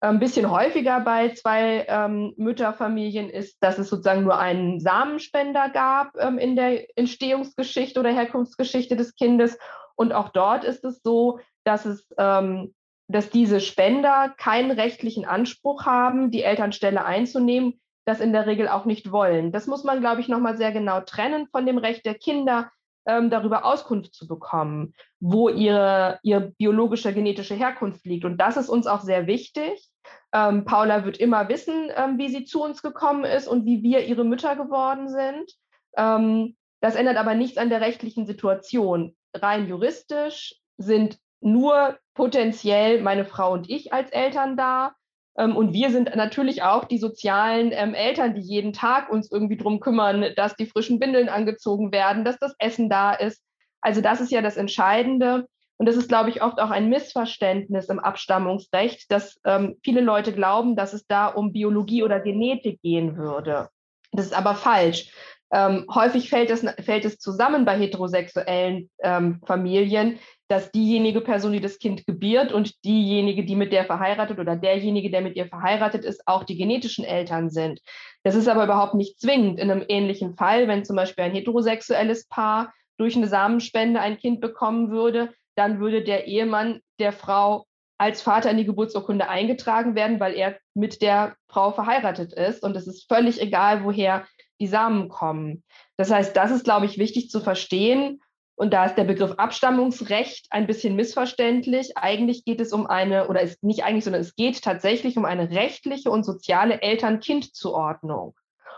Ein 0.00 0.18
bisschen 0.18 0.50
häufiger 0.50 1.00
bei 1.00 1.28
zwei 1.34 1.86
ähm, 1.88 2.32
Mütterfamilien 2.36 3.28
ist, 3.28 3.58
dass 3.60 3.78
es 3.78 3.88
sozusagen 3.88 4.24
nur 4.24 4.38
einen 4.38 4.80
Samenspender 4.80 5.68
gab 5.68 6.16
ähm, 6.18 6.38
in 6.38 6.56
der 6.56 6.86
Entstehungsgeschichte 6.96 8.00
oder 8.00 8.10
Herkunftsgeschichte 8.10 8.96
des 8.96 9.14
Kindes. 9.14 9.58
Und 9.94 10.12
auch 10.12 10.30
dort 10.30 10.64
ist 10.64 10.84
es 10.84 11.02
so, 11.02 11.38
dass 11.64 11.84
es 11.84 12.04
ähm, 12.18 12.72
dass 13.12 13.30
diese 13.30 13.60
Spender 13.60 14.34
keinen 14.36 14.70
rechtlichen 14.70 15.24
Anspruch 15.24 15.84
haben, 15.84 16.30
die 16.30 16.42
Elternstelle 16.42 17.04
einzunehmen, 17.04 17.80
das 18.04 18.20
in 18.20 18.32
der 18.32 18.46
Regel 18.46 18.68
auch 18.68 18.84
nicht 18.84 19.12
wollen. 19.12 19.52
Das 19.52 19.66
muss 19.66 19.84
man, 19.84 20.00
glaube 20.00 20.20
ich, 20.20 20.28
nochmal 20.28 20.56
sehr 20.56 20.72
genau 20.72 21.00
trennen 21.00 21.46
von 21.46 21.66
dem 21.66 21.78
Recht 21.78 22.04
der 22.04 22.14
Kinder, 22.14 22.70
ähm, 23.06 23.30
darüber 23.30 23.64
Auskunft 23.64 24.14
zu 24.14 24.26
bekommen, 24.26 24.94
wo 25.20 25.48
ihre, 25.48 26.18
ihre 26.22 26.52
biologische 26.52 27.12
genetische 27.12 27.54
Herkunft 27.54 28.04
liegt. 28.04 28.24
Und 28.24 28.38
das 28.38 28.56
ist 28.56 28.68
uns 28.68 28.86
auch 28.86 29.00
sehr 29.00 29.26
wichtig. 29.26 29.88
Ähm, 30.32 30.64
Paula 30.64 31.04
wird 31.04 31.18
immer 31.18 31.48
wissen, 31.48 31.90
ähm, 31.94 32.18
wie 32.18 32.28
sie 32.28 32.44
zu 32.44 32.62
uns 32.62 32.82
gekommen 32.82 33.24
ist 33.24 33.48
und 33.48 33.64
wie 33.64 33.82
wir 33.82 34.04
ihre 34.04 34.24
Mütter 34.24 34.56
geworden 34.56 35.08
sind. 35.08 35.52
Ähm, 35.96 36.56
das 36.80 36.94
ändert 36.94 37.16
aber 37.16 37.34
nichts 37.34 37.58
an 37.58 37.68
der 37.68 37.80
rechtlichen 37.80 38.26
Situation. 38.26 39.16
Rein 39.34 39.68
juristisch 39.68 40.56
sind 40.78 41.18
nur 41.40 41.98
potenziell 42.14 43.02
meine 43.02 43.24
Frau 43.24 43.52
und 43.52 43.68
ich 43.68 43.92
als 43.92 44.10
Eltern 44.10 44.56
da. 44.56 44.94
Ähm, 45.36 45.56
und 45.56 45.72
wir 45.72 45.90
sind 45.90 46.14
natürlich 46.14 46.62
auch 46.62 46.84
die 46.84 46.98
sozialen 46.98 47.70
ähm, 47.72 47.94
Eltern, 47.94 48.34
die 48.34 48.40
jeden 48.40 48.72
Tag 48.72 49.10
uns 49.10 49.30
irgendwie 49.30 49.56
drum 49.56 49.80
kümmern, 49.80 50.26
dass 50.36 50.56
die 50.56 50.66
frischen 50.66 50.98
Bindeln 50.98 51.28
angezogen 51.28 51.92
werden, 51.92 52.24
dass 52.24 52.38
das 52.38 52.54
Essen 52.58 52.88
da 52.88 53.12
ist. 53.12 53.42
Also 53.80 54.00
das 54.00 54.20
ist 54.20 54.30
ja 54.30 54.42
das 54.42 54.56
Entscheidende. 54.56 55.46
Und 55.78 55.86
das 55.86 55.96
ist, 55.96 56.08
glaube 56.08 56.30
ich, 56.30 56.42
oft 56.42 56.60
auch 56.60 56.70
ein 56.70 56.88
Missverständnis 56.88 57.88
im 57.88 57.98
Abstammungsrecht, 57.98 59.10
dass 59.10 59.40
ähm, 59.44 59.76
viele 59.82 60.00
Leute 60.00 60.32
glauben, 60.32 60.76
dass 60.76 60.92
es 60.92 61.06
da 61.06 61.26
um 61.26 61.52
Biologie 61.52 62.04
oder 62.04 62.20
Genetik 62.20 62.80
gehen 62.82 63.16
würde. 63.16 63.68
Das 64.12 64.26
ist 64.26 64.34
aber 64.34 64.54
falsch. 64.54 65.10
Ähm, 65.52 65.86
häufig 65.94 66.30
fällt 66.30 66.50
es, 66.50 66.64
fällt 66.82 67.04
es 67.04 67.18
zusammen 67.18 67.66
bei 67.66 67.78
heterosexuellen 67.78 68.88
ähm, 69.02 69.40
Familien, 69.46 70.18
dass 70.48 70.70
diejenige 70.72 71.20
Person, 71.20 71.52
die 71.52 71.60
das 71.60 71.78
Kind 71.78 72.06
gebiert 72.06 72.52
und 72.52 72.84
diejenige, 72.84 73.44
die 73.44 73.56
mit 73.56 73.72
der 73.72 73.84
verheiratet 73.84 74.38
oder 74.38 74.56
derjenige, 74.56 75.10
der 75.10 75.20
mit 75.20 75.36
ihr 75.36 75.46
verheiratet 75.46 76.04
ist, 76.04 76.26
auch 76.26 76.44
die 76.44 76.56
genetischen 76.56 77.04
Eltern 77.04 77.50
sind. 77.50 77.80
Das 78.22 78.34
ist 78.34 78.48
aber 78.48 78.64
überhaupt 78.64 78.94
nicht 78.94 79.20
zwingend. 79.20 79.58
In 79.58 79.70
einem 79.70 79.84
ähnlichen 79.88 80.36
Fall, 80.36 80.68
wenn 80.68 80.84
zum 80.84 80.96
Beispiel 80.96 81.24
ein 81.24 81.32
heterosexuelles 81.32 82.28
Paar 82.28 82.72
durch 82.96 83.16
eine 83.16 83.28
Samenspende 83.28 84.00
ein 84.00 84.18
Kind 84.18 84.40
bekommen 84.40 84.90
würde, 84.90 85.32
dann 85.54 85.80
würde 85.80 86.02
der 86.02 86.26
Ehemann 86.26 86.80
der 86.98 87.12
Frau 87.12 87.66
als 87.98 88.20
Vater 88.20 88.50
in 88.50 88.56
die 88.56 88.64
Geburtsurkunde 88.64 89.28
eingetragen 89.28 89.94
werden, 89.94 90.18
weil 90.18 90.34
er 90.34 90.58
mit 90.74 91.02
der 91.02 91.36
Frau 91.48 91.70
verheiratet 91.70 92.32
ist. 92.32 92.62
Und 92.62 92.76
es 92.76 92.88
ist 92.88 93.06
völlig 93.08 93.40
egal, 93.40 93.84
woher 93.84 94.26
die 94.62 94.68
Samen 94.68 95.08
kommen. 95.08 95.64
Das 95.96 96.10
heißt, 96.10 96.36
das 96.36 96.52
ist, 96.52 96.64
glaube 96.64 96.86
ich, 96.86 96.96
wichtig 96.96 97.28
zu 97.30 97.40
verstehen. 97.40 98.22
Und 98.54 98.72
da 98.72 98.84
ist 98.84 98.94
der 98.94 99.04
Begriff 99.04 99.32
Abstammungsrecht 99.32 100.46
ein 100.50 100.68
bisschen 100.68 100.94
missverständlich. 100.94 101.96
Eigentlich 101.96 102.44
geht 102.44 102.60
es 102.60 102.72
um 102.72 102.86
eine, 102.86 103.26
oder 103.26 103.40
ist 103.40 103.64
nicht 103.64 103.82
eigentlich, 103.82 104.04
sondern 104.04 104.22
es 104.22 104.36
geht 104.36 104.62
tatsächlich 104.62 105.16
um 105.16 105.24
eine 105.24 105.50
rechtliche 105.50 106.12
und 106.12 106.22
soziale 106.22 106.80
Eltern-Kind-Zuordnung. 106.80 108.36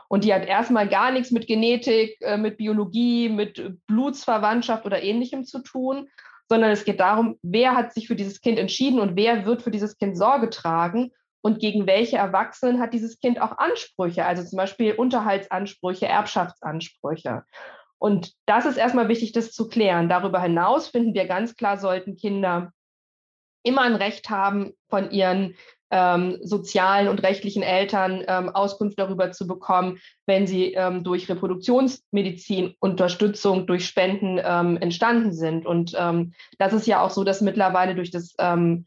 Und 0.09 0.25
die 0.25 0.33
hat 0.33 0.47
erstmal 0.47 0.89
gar 0.89 1.11
nichts 1.11 1.31
mit 1.31 1.47
Genetik, 1.47 2.17
äh, 2.23 2.39
mit 2.39 2.57
Biologie, 2.57 3.29
mit 3.29 3.77
Blutsverwandtschaft 3.87 4.87
oder 4.87 5.03
ähnlichem 5.03 5.45
zu 5.45 5.63
tun, 5.63 6.09
sondern 6.49 6.71
es 6.71 6.85
geht 6.85 7.01
darum, 7.01 7.39
wer 7.43 7.75
hat 7.77 7.93
sich 7.93 8.07
für 8.07 8.17
dieses 8.17 8.41
Kind 8.41 8.59
entschieden 8.59 9.01
und 9.01 9.17
wer 9.17 9.45
wird 9.45 9.61
für 9.61 9.71
dieses 9.71 9.99
Kind 9.99 10.17
Sorge 10.17 10.49
tragen 10.49 11.11
und 11.45 11.59
gegen 11.59 11.87
welche 11.87 12.17
Erwachsenen 12.17 12.81
hat 12.81 12.95
dieses 12.95 13.21
Kind 13.21 13.39
auch 13.39 13.59
Ansprüche, 13.59 14.25
also 14.25 14.43
zum 14.43 14.57
Beispiel 14.57 14.95
Unterhaltsansprüche, 14.95 16.07
Erbschaftsansprüche. 16.07 17.45
Und 17.99 18.33
das 18.47 18.65
ist 18.65 18.79
erstmal 18.79 19.09
wichtig, 19.09 19.33
das 19.33 19.53
zu 19.53 19.69
klären. 19.69 20.09
Darüber 20.09 20.41
hinaus 20.41 20.89
finden 20.89 21.13
wir 21.13 21.27
ganz 21.27 21.55
klar, 21.55 21.77
sollten 21.77 22.17
Kinder 22.17 22.73
immer 23.63 23.83
ein 23.83 23.95
Recht 23.95 24.31
haben, 24.31 24.73
von 24.89 25.11
ihren 25.11 25.55
ähm, 25.91 26.39
sozialen 26.43 27.09
und 27.09 27.23
rechtlichen 27.23 27.63
Eltern 27.63 28.25
ähm, 28.27 28.49
Auskunft 28.49 28.99
darüber 28.99 29.31
zu 29.31 29.47
bekommen, 29.47 29.99
wenn 30.25 30.47
sie 30.47 30.73
ähm, 30.73 31.05
durch 31.05 31.29
Reproduktionsmedizin 31.29 32.75
Unterstützung 32.81 33.67
durch 33.67 33.85
Spenden 33.85 34.41
ähm, 34.43 34.79
entstanden 34.79 35.35
sind. 35.35 35.67
Und 35.67 35.95
ähm, 35.99 36.33
das 36.59 36.73
ist 36.73 36.87
ja 36.87 37.03
auch 37.03 37.11
so, 37.11 37.23
dass 37.23 37.43
mittlerweile 37.43 37.95
durch 37.95 38.11
das 38.11 38.35
ähm, 38.39 38.87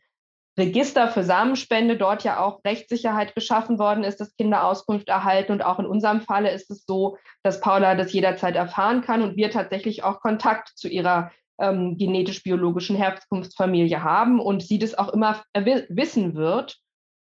Register 0.60 1.10
für 1.10 1.24
Samenspende 1.24 1.98
dort 1.98 2.24
ja 2.24 2.40
auch 2.44 2.64
Rechtssicherheit 2.66 3.36
geschaffen 3.36 3.78
worden 3.78 4.04
ist, 4.04 4.20
dass 4.20 4.36
Kinder 4.36 4.66
Auskunft 4.66 5.08
erhalten. 5.08 5.52
Und 5.52 5.62
auch 5.62 5.78
in 5.78 5.86
unserem 5.86 6.22
Falle 6.22 6.52
ist 6.52 6.72
es 6.72 6.86
so, 6.86 7.18
dass 7.44 7.62
Paula 7.62 7.94
das 7.94 8.12
jederzeit 8.12 8.56
erfahren 8.56 9.02
kann 9.02 9.22
und 9.22 9.38
wir 9.38 9.52
tatsächlich 9.52 10.04
auch 10.04 10.20
Kontakt 10.20 10.70
zu 10.76 10.88
ihrer 10.88 11.32
ähm, 11.60 11.98
genetisch-biologischen 11.98 12.96
Herkunftsfamilie 12.96 14.04
haben 14.04 14.40
und 14.40 14.64
sie 14.64 14.80
das 14.80 14.98
auch 14.98 15.10
immer 15.10 15.44
wissen 15.54 16.36
wird. 16.36 16.80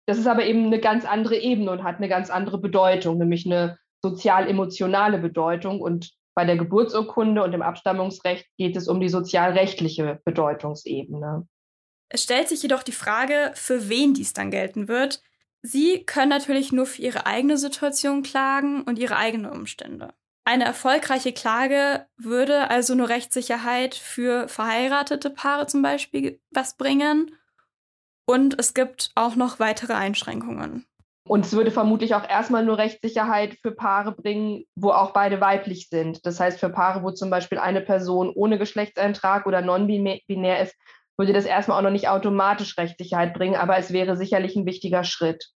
Das 0.06 0.18
ist 0.18 0.26
aber 0.26 0.44
eben 0.44 0.66
eine 0.66 0.80
ganz 0.80 1.04
andere 1.04 1.36
Ebene 1.36 1.72
und 1.72 1.82
hat 1.82 1.96
eine 1.96 2.08
ganz 2.08 2.30
andere 2.30 2.58
Bedeutung, 2.58 3.18
nämlich 3.18 3.46
eine 3.46 3.78
sozial-emotionale 4.00 5.18
Bedeutung. 5.18 5.80
Und 5.80 6.12
bei 6.34 6.44
der 6.44 6.56
Geburtsurkunde 6.56 7.42
und 7.42 7.52
im 7.52 7.62
Abstammungsrecht 7.62 8.46
geht 8.56 8.76
es 8.76 8.86
um 8.86 9.00
die 9.00 9.08
sozialrechtliche 9.08 10.20
Bedeutungsebene. 10.24 11.46
Es 12.08 12.22
stellt 12.22 12.48
sich 12.48 12.62
jedoch 12.62 12.82
die 12.82 12.92
Frage, 12.92 13.52
für 13.54 13.88
wen 13.88 14.14
dies 14.14 14.32
dann 14.32 14.50
gelten 14.50 14.88
wird. 14.88 15.22
Sie 15.62 16.04
können 16.04 16.30
natürlich 16.30 16.72
nur 16.72 16.86
für 16.86 17.02
ihre 17.02 17.26
eigene 17.26 17.58
Situation 17.58 18.22
klagen 18.22 18.82
und 18.82 18.98
ihre 18.98 19.16
eigenen 19.16 19.50
Umstände. 19.50 20.14
Eine 20.44 20.64
erfolgreiche 20.64 21.32
Klage 21.32 22.06
würde 22.16 22.70
also 22.70 22.94
nur 22.94 23.10
Rechtssicherheit 23.10 23.94
für 23.94 24.48
verheiratete 24.48 25.28
Paare 25.28 25.66
zum 25.66 25.82
Beispiel 25.82 26.40
was 26.50 26.76
bringen. 26.76 27.32
Und 28.24 28.58
es 28.58 28.72
gibt 28.72 29.10
auch 29.14 29.36
noch 29.36 29.60
weitere 29.60 29.92
Einschränkungen. 29.92 30.86
Und 31.24 31.44
es 31.44 31.52
würde 31.52 31.70
vermutlich 31.70 32.14
auch 32.14 32.26
erstmal 32.26 32.64
nur 32.64 32.78
Rechtssicherheit 32.78 33.58
für 33.60 33.72
Paare 33.72 34.12
bringen, 34.12 34.64
wo 34.74 34.90
auch 34.90 35.12
beide 35.12 35.42
weiblich 35.42 35.90
sind. 35.90 36.24
Das 36.24 36.40
heißt, 36.40 36.58
für 36.58 36.70
Paare, 36.70 37.02
wo 37.02 37.10
zum 37.10 37.28
Beispiel 37.28 37.58
eine 37.58 37.82
Person 37.82 38.32
ohne 38.34 38.58
Geschlechtseintrag 38.58 39.44
oder 39.44 39.60
non-binär 39.60 40.62
ist, 40.62 40.74
würde 41.18 41.32
das 41.32 41.44
erstmal 41.44 41.78
auch 41.78 41.82
noch 41.82 41.90
nicht 41.90 42.08
automatisch 42.08 42.78
Rechtssicherheit 42.78 43.34
bringen, 43.34 43.56
aber 43.56 43.76
es 43.76 43.92
wäre 43.92 44.16
sicherlich 44.16 44.56
ein 44.56 44.66
wichtiger 44.66 45.04
Schritt. 45.04 45.50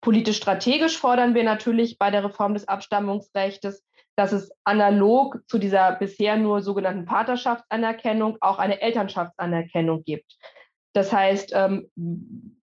Politisch 0.00 0.38
strategisch 0.38 0.96
fordern 0.96 1.34
wir 1.34 1.44
natürlich 1.44 1.98
bei 1.98 2.10
der 2.10 2.24
Reform 2.24 2.54
des 2.54 2.68
Abstammungsrechts, 2.68 3.84
dass 4.16 4.32
es 4.32 4.50
analog 4.64 5.38
zu 5.46 5.58
dieser 5.58 5.92
bisher 5.92 6.36
nur 6.36 6.62
sogenannten 6.62 7.06
Vaterschaftsanerkennung 7.06 8.38
auch 8.40 8.58
eine 8.58 8.80
Elternschaftsanerkennung 8.80 10.04
gibt. 10.04 10.36
Das 10.92 11.12
heißt, 11.12 11.52
ähm, 11.54 11.88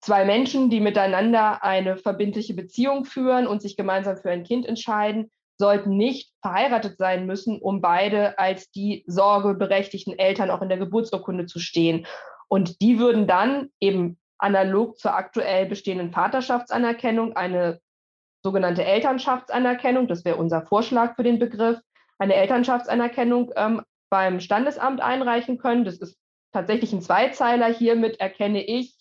zwei 0.01 0.25
Menschen, 0.25 0.69
die 0.69 0.81
miteinander 0.81 1.63
eine 1.63 1.97
verbindliche 1.97 2.53
Beziehung 2.53 3.05
führen 3.05 3.47
und 3.47 3.61
sich 3.61 3.77
gemeinsam 3.77 4.17
für 4.17 4.31
ein 4.31 4.43
Kind 4.43 4.65
entscheiden, 4.65 5.31
sollten 5.57 5.95
nicht 5.97 6.31
verheiratet 6.41 6.97
sein 6.97 7.25
müssen, 7.25 7.59
um 7.59 7.81
beide 7.81 8.37
als 8.37 8.69
die 8.69 9.03
sorgeberechtigten 9.07 10.17
Eltern 10.17 10.51
auch 10.51 10.61
in 10.61 10.69
der 10.69 10.77
Geburtsurkunde 10.77 11.45
zu 11.45 11.59
stehen. 11.59 12.05
Und 12.49 12.81
die 12.81 12.99
würden 12.99 13.27
dann 13.27 13.69
eben 13.79 14.17
analog 14.37 14.97
zur 14.97 15.15
aktuell 15.15 15.65
bestehenden 15.65 16.11
Vaterschaftsanerkennung 16.11 17.35
eine 17.35 17.79
sogenannte 18.43 18.85
Elternschaftsanerkennung, 18.85 20.07
das 20.07 20.23
wäre 20.23 20.37
unser 20.37 20.61
Vorschlag 20.61 21.15
für 21.15 21.23
den 21.23 21.39
Begriff, 21.39 21.79
eine 22.19 22.35
Elternschaftsanerkennung 22.35 23.51
ähm, 23.55 23.81
beim 24.09 24.39
Standesamt 24.39 25.01
einreichen 25.01 25.57
können. 25.57 25.85
Das 25.85 25.97
ist 25.97 26.17
tatsächlich 26.51 26.93
ein 26.93 27.01
Zweizeiler. 27.01 27.67
Hiermit 27.67 28.19
erkenne 28.19 28.63
ich 28.63 28.95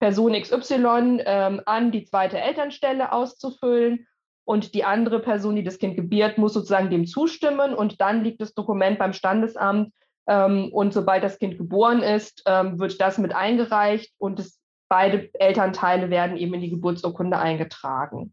Person 0.00 0.32
XY 0.32 1.22
ähm, 1.24 1.62
an, 1.66 1.90
die 1.92 2.04
zweite 2.04 2.38
Elternstelle 2.38 3.12
auszufüllen. 3.12 4.06
Und 4.48 4.74
die 4.74 4.84
andere 4.84 5.18
Person, 5.18 5.56
die 5.56 5.64
das 5.64 5.78
Kind 5.78 5.96
gebiert, 5.96 6.38
muss 6.38 6.54
sozusagen 6.54 6.88
dem 6.88 7.06
zustimmen. 7.06 7.74
Und 7.74 8.00
dann 8.00 8.22
liegt 8.22 8.40
das 8.40 8.54
Dokument 8.54 8.96
beim 8.98 9.12
Standesamt 9.12 9.92
und 10.26 10.92
sobald 10.92 11.22
das 11.22 11.38
Kind 11.38 11.56
geboren 11.56 12.02
ist, 12.02 12.42
ähm, 12.46 12.78
wird 12.78 13.00
das 13.00 13.18
mit 13.18 13.34
eingereicht 13.34 14.12
und 14.18 14.40
es, 14.40 14.58
beide 14.88 15.30
Elternteile 15.34 16.10
werden 16.10 16.36
eben 16.36 16.54
in 16.54 16.60
die 16.60 16.70
Geburtsurkunde 16.70 17.38
eingetragen. 17.38 18.32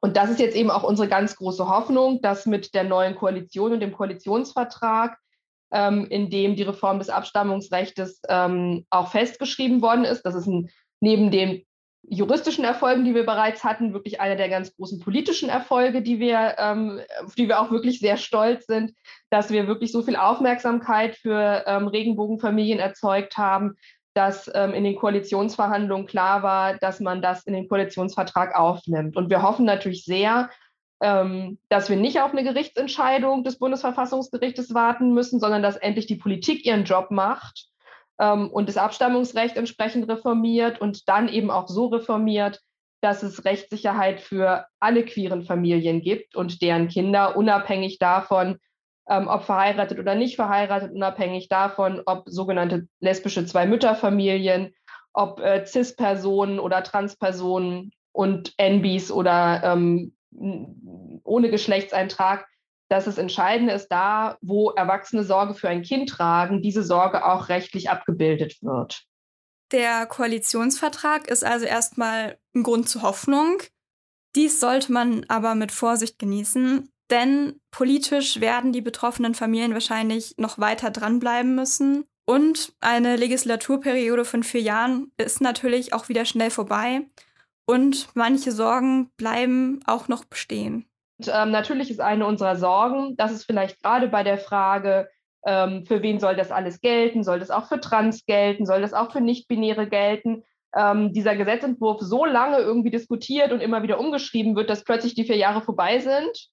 Und 0.00 0.16
das 0.16 0.30
ist 0.30 0.40
jetzt 0.40 0.56
eben 0.56 0.70
auch 0.70 0.82
unsere 0.82 1.08
ganz 1.08 1.36
große 1.36 1.68
Hoffnung, 1.68 2.20
dass 2.20 2.46
mit 2.46 2.74
der 2.74 2.84
neuen 2.84 3.14
Koalition 3.16 3.72
und 3.72 3.80
dem 3.80 3.92
Koalitionsvertrag, 3.92 5.18
ähm, 5.72 6.06
in 6.06 6.30
dem 6.30 6.56
die 6.56 6.62
Reform 6.62 6.98
des 6.98 7.10
Abstammungsrechts 7.10 8.22
ähm, 8.28 8.86
auch 8.90 9.10
festgeschrieben 9.10 9.82
worden 9.82 10.04
ist, 10.04 10.22
das 10.22 10.34
ist 10.34 10.46
ein, 10.46 10.70
neben 11.00 11.30
dem 11.30 11.64
juristischen 12.08 12.64
Erfolgen, 12.64 13.04
die 13.04 13.14
wir 13.14 13.24
bereits 13.24 13.64
hatten, 13.64 13.92
wirklich 13.92 14.20
einer 14.20 14.36
der 14.36 14.48
ganz 14.48 14.74
großen 14.74 15.00
politischen 15.00 15.48
Erfolge, 15.48 16.02
die 16.02 16.18
wir, 16.18 16.56
ähm, 16.58 17.00
auf 17.24 17.34
die 17.34 17.48
wir 17.48 17.60
auch 17.60 17.70
wirklich 17.70 18.00
sehr 18.00 18.16
stolz 18.16 18.66
sind, 18.66 18.92
dass 19.30 19.50
wir 19.50 19.66
wirklich 19.66 19.92
so 19.92 20.02
viel 20.02 20.16
Aufmerksamkeit 20.16 21.16
für 21.16 21.64
ähm, 21.66 21.86
Regenbogenfamilien 21.86 22.78
erzeugt 22.78 23.36
haben, 23.38 23.76
dass 24.14 24.50
ähm, 24.54 24.74
in 24.74 24.84
den 24.84 24.96
Koalitionsverhandlungen 24.96 26.06
klar 26.06 26.42
war, 26.42 26.78
dass 26.78 27.00
man 27.00 27.20
das 27.20 27.44
in 27.44 27.52
den 27.52 27.68
Koalitionsvertrag 27.68 28.54
aufnimmt. 28.54 29.16
Und 29.16 29.30
wir 29.30 29.42
hoffen 29.42 29.64
natürlich 29.64 30.04
sehr, 30.04 30.50
ähm, 31.00 31.58
dass 31.68 31.90
wir 31.90 31.96
nicht 31.96 32.20
auf 32.20 32.32
eine 32.32 32.44
Gerichtsentscheidung 32.44 33.44
des 33.44 33.58
Bundesverfassungsgerichtes 33.58 34.72
warten 34.72 35.12
müssen, 35.12 35.40
sondern 35.40 35.62
dass 35.62 35.76
endlich 35.76 36.06
die 36.06 36.16
Politik 36.16 36.64
ihren 36.64 36.84
Job 36.84 37.10
macht 37.10 37.68
und 38.16 38.68
das 38.68 38.76
Abstammungsrecht 38.76 39.56
entsprechend 39.56 40.08
reformiert 40.08 40.80
und 40.80 41.08
dann 41.08 41.28
eben 41.28 41.50
auch 41.50 41.66
so 41.66 41.86
reformiert, 41.86 42.60
dass 43.04 43.22
es 43.22 43.44
Rechtssicherheit 43.44 44.20
für 44.20 44.66
alle 44.80 45.04
queeren 45.04 45.42
Familien 45.42 46.00
gibt 46.00 46.36
und 46.36 46.62
deren 46.62 46.88
Kinder 46.88 47.36
unabhängig 47.36 47.98
davon, 47.98 48.58
ähm, 49.08 49.28
ob 49.28 49.42
verheiratet 49.44 49.98
oder 49.98 50.14
nicht 50.14 50.36
verheiratet, 50.36 50.92
unabhängig 50.92 51.48
davon, 51.48 52.02
ob 52.06 52.22
sogenannte 52.26 52.88
lesbische 53.00 53.44
Zwei-Mütter-Familien, 53.44 54.74
ob 55.12 55.38
äh, 55.40 55.66
CIS-Personen 55.66 56.58
oder 56.58 56.82
Transpersonen 56.82 57.92
und 58.12 58.54
NBs 58.56 59.10
oder 59.10 59.62
ähm, 59.64 60.16
ohne 61.24 61.50
Geschlechtseintrag 61.50 62.46
dass 62.88 63.06
es 63.06 63.18
entscheidend 63.18 63.70
ist, 63.70 63.88
da, 63.88 64.36
wo 64.40 64.70
Erwachsene 64.70 65.24
Sorge 65.24 65.54
für 65.54 65.68
ein 65.68 65.82
Kind 65.82 66.08
tragen, 66.08 66.62
diese 66.62 66.82
Sorge 66.82 67.24
auch 67.24 67.48
rechtlich 67.48 67.90
abgebildet 67.90 68.58
wird. 68.62 69.04
Der 69.72 70.06
Koalitionsvertrag 70.06 71.28
ist 71.28 71.44
also 71.44 71.64
erstmal 71.66 72.38
ein 72.54 72.62
Grund 72.62 72.88
zur 72.88 73.02
Hoffnung. 73.02 73.58
Dies 74.36 74.60
sollte 74.60 74.92
man 74.92 75.24
aber 75.28 75.54
mit 75.54 75.72
Vorsicht 75.72 76.18
genießen, 76.18 76.90
denn 77.10 77.60
politisch 77.70 78.40
werden 78.40 78.72
die 78.72 78.82
betroffenen 78.82 79.34
Familien 79.34 79.72
wahrscheinlich 79.72 80.34
noch 80.36 80.58
weiter 80.58 80.90
dranbleiben 80.90 81.54
müssen. 81.54 82.04
Und 82.26 82.74
eine 82.80 83.16
Legislaturperiode 83.16 84.24
von 84.24 84.42
vier 84.42 84.62
Jahren 84.62 85.12
ist 85.16 85.40
natürlich 85.40 85.92
auch 85.92 86.08
wieder 86.08 86.24
schnell 86.24 86.50
vorbei. 86.50 87.02
Und 87.66 88.08
manche 88.14 88.52
Sorgen 88.52 89.10
bleiben 89.16 89.80
auch 89.86 90.08
noch 90.08 90.24
bestehen. 90.24 90.86
Und, 91.18 91.32
ähm, 91.32 91.50
natürlich 91.50 91.90
ist 91.90 92.00
eine 92.00 92.26
unserer 92.26 92.56
Sorgen, 92.56 93.16
dass 93.16 93.32
es 93.32 93.44
vielleicht 93.44 93.82
gerade 93.82 94.08
bei 94.08 94.22
der 94.22 94.38
Frage, 94.38 95.08
ähm, 95.46 95.84
für 95.84 96.02
wen 96.02 96.18
soll 96.18 96.36
das 96.36 96.50
alles 96.50 96.80
gelten, 96.80 97.22
soll 97.22 97.38
das 97.38 97.50
auch 97.50 97.68
für 97.68 97.80
Trans 97.80 98.24
gelten, 98.26 98.66
soll 98.66 98.80
das 98.80 98.94
auch 98.94 99.12
für 99.12 99.20
Nichtbinäre 99.20 99.88
gelten, 99.88 100.42
ähm, 100.74 101.12
dieser 101.12 101.36
Gesetzentwurf 101.36 102.00
so 102.00 102.24
lange 102.24 102.58
irgendwie 102.58 102.90
diskutiert 102.90 103.52
und 103.52 103.60
immer 103.60 103.82
wieder 103.82 104.00
umgeschrieben 104.00 104.56
wird, 104.56 104.70
dass 104.70 104.84
plötzlich 104.84 105.14
die 105.14 105.24
vier 105.24 105.36
Jahre 105.36 105.62
vorbei 105.62 106.00
sind 106.00 106.48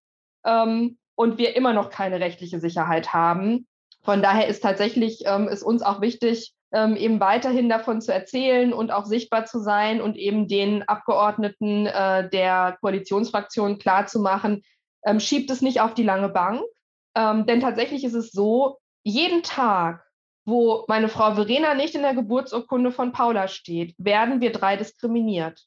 ähm, 0.46 0.98
und 1.16 1.38
wir 1.38 1.56
immer 1.56 1.74
noch 1.74 1.90
keine 1.90 2.20
rechtliche 2.20 2.60
Sicherheit 2.60 3.14
haben. 3.14 3.68
Von 4.04 4.22
daher 4.22 4.48
ist 4.48 4.62
tatsächlich 4.62 5.24
ähm, 5.26 5.48
ist 5.48 5.64
uns 5.64 5.84
auch 5.84 6.02
wichtig, 6.02 6.54
ähm, 6.74 6.96
eben 6.96 7.20
weiterhin 7.20 7.70
davon 7.70 8.02
zu 8.02 8.14
erzählen 8.14 8.74
und 8.74 8.92
auch 8.92 9.06
sichtbar 9.06 9.46
zu 9.46 9.60
sein 9.60 10.02
und 10.02 10.18
eben 10.18 10.48
den 10.48 10.84
Abgeordneten 10.84 11.86
äh, 11.86 12.30
der 12.30 12.78
Koalitionsfraktion 12.82 13.78
klarzumachen, 13.78 14.64
ähm, 15.06 15.20
schiebt 15.20 15.52
es 15.52 15.62
nicht 15.62 15.82
auf 15.82 15.94
die 15.94 16.04
lange 16.04 16.30
Bank. 16.30 16.62
Ähm, 17.16 17.46
denn 17.46 17.60
tatsächlich 17.60 18.04
ist 18.04 18.14
es 18.14 18.32
so, 18.32 18.78
jeden 19.04 19.44
Tag, 19.44 20.04
wo 20.46 20.86
meine 20.88 21.10
Frau 21.10 21.36
Verena 21.36 21.76
nicht 21.76 21.94
in 21.94 22.02
der 22.02 22.16
Geburtsurkunde 22.16 22.92
von 22.92 23.12
Paula 23.12 23.48
steht, 23.48 23.94
werden 23.98 24.42
wir 24.42 24.52
drei 24.52 24.78
diskriminiert. 24.78 25.66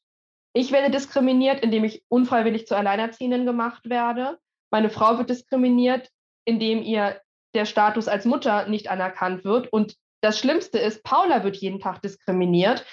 Ich 0.54 0.72
werde 0.72 0.90
diskriminiert, 0.90 1.62
indem 1.62 1.84
ich 1.84 2.04
unfreiwillig 2.08 2.66
zur 2.66 2.78
Alleinerziehenden 2.78 3.44
gemacht 3.44 3.90
werde. 3.90 4.38
Meine 4.70 4.88
Frau 4.88 5.18
wird 5.18 5.30
diskriminiert, 5.30 6.08
indem 6.44 6.82
ihr 6.82 7.20
der 7.54 7.64
Status 7.64 8.08
als 8.08 8.24
Mutter 8.24 8.68
nicht 8.68 8.90
anerkannt 8.90 9.44
wird. 9.44 9.72
Und 9.72 9.96
das 10.20 10.38
Schlimmste 10.38 10.78
ist, 10.78 11.04
Paula 11.04 11.44
wird 11.44 11.56
jeden 11.56 11.80
Tag 11.80 12.02
diskriminiert, 12.02 12.84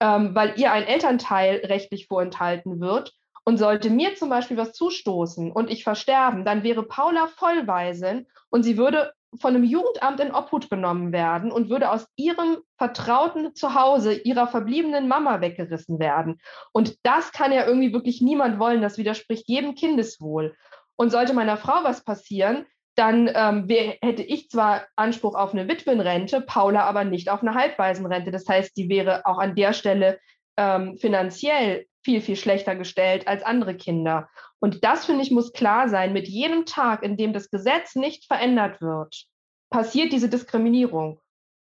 ähm, 0.00 0.34
weil 0.34 0.54
ihr 0.56 0.72
ein 0.72 0.84
Elternteil 0.84 1.62
rechtlich 1.64 2.06
vorenthalten 2.06 2.80
wird. 2.80 3.12
Und 3.44 3.56
sollte 3.56 3.88
mir 3.88 4.14
zum 4.14 4.28
Beispiel 4.28 4.58
was 4.58 4.74
zustoßen 4.74 5.50
und 5.52 5.70
ich 5.70 5.82
versterben, 5.82 6.44
dann 6.44 6.64
wäre 6.64 6.82
Paula 6.82 7.28
Vollwaisin 7.28 8.26
und 8.50 8.62
sie 8.62 8.76
würde 8.76 9.12
von 9.40 9.54
einem 9.54 9.64
Jugendamt 9.64 10.20
in 10.20 10.32
Obhut 10.32 10.70
genommen 10.70 11.12
werden 11.12 11.52
und 11.52 11.68
würde 11.68 11.90
aus 11.90 12.06
ihrem 12.16 12.58
vertrauten 12.76 13.54
Zuhause 13.54 14.14
ihrer 14.14 14.48
verbliebenen 14.48 15.08
Mama 15.08 15.40
weggerissen 15.40 15.98
werden. 15.98 16.40
Und 16.72 16.96
das 17.02 17.32
kann 17.32 17.52
ja 17.52 17.66
irgendwie 17.66 17.92
wirklich 17.92 18.22
niemand 18.22 18.58
wollen. 18.58 18.80
Das 18.80 18.98
widerspricht 18.98 19.48
jedem 19.48 19.74
Kindeswohl. 19.74 20.54
Und 20.96 21.10
sollte 21.10 21.34
meiner 21.34 21.56
Frau 21.56 21.84
was 21.84 22.02
passieren, 22.02 22.66
dann 22.98 23.30
ähm, 23.32 23.68
wär, 23.68 23.96
hätte 24.02 24.22
ich 24.22 24.50
zwar 24.50 24.86
Anspruch 24.96 25.34
auf 25.36 25.52
eine 25.52 25.68
Witwenrente, 25.68 26.40
Paula 26.40 26.84
aber 26.84 27.04
nicht 27.04 27.30
auf 27.30 27.42
eine 27.42 27.54
Halbwaisenrente. 27.54 28.30
Das 28.30 28.48
heißt, 28.48 28.76
die 28.76 28.88
wäre 28.88 29.24
auch 29.24 29.38
an 29.38 29.54
der 29.54 29.72
Stelle 29.72 30.18
ähm, 30.56 30.98
finanziell 30.98 31.86
viel, 32.04 32.20
viel 32.20 32.36
schlechter 32.36 32.74
gestellt 32.74 33.28
als 33.28 33.42
andere 33.44 33.76
Kinder. 33.76 34.28
Und 34.60 34.84
das, 34.84 35.06
finde 35.06 35.22
ich, 35.22 35.30
muss 35.30 35.52
klar 35.52 35.88
sein. 35.88 36.12
Mit 36.12 36.26
jedem 36.26 36.66
Tag, 36.66 37.04
in 37.04 37.16
dem 37.16 37.32
das 37.32 37.50
Gesetz 37.50 37.94
nicht 37.94 38.26
verändert 38.26 38.80
wird, 38.80 39.26
passiert 39.70 40.12
diese 40.12 40.28
Diskriminierung. 40.28 41.20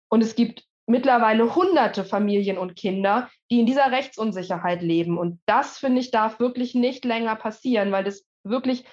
Und 0.09 0.23
es 0.23 0.35
gibt 0.35 0.65
mittlerweile 0.87 1.55
hunderte 1.55 2.05
Familien 2.05 2.57
und 2.57 2.77
Kinder, 2.77 3.29
die 3.51 3.61
in 3.61 3.67
dieser 3.67 3.93
Rechtsunsicherheit 3.93 4.83
leben. 4.83 5.19
Und 5.19 5.41
das, 5.47 5.79
finde 5.79 6.01
ich, 6.01 6.11
darf 6.11 6.41
wirklich 6.41 6.75
nicht 6.75 7.05
länger 7.05 7.37
passieren, 7.37 7.93
weil 7.93 8.05
das 8.05 8.25
wirklich 8.43 8.85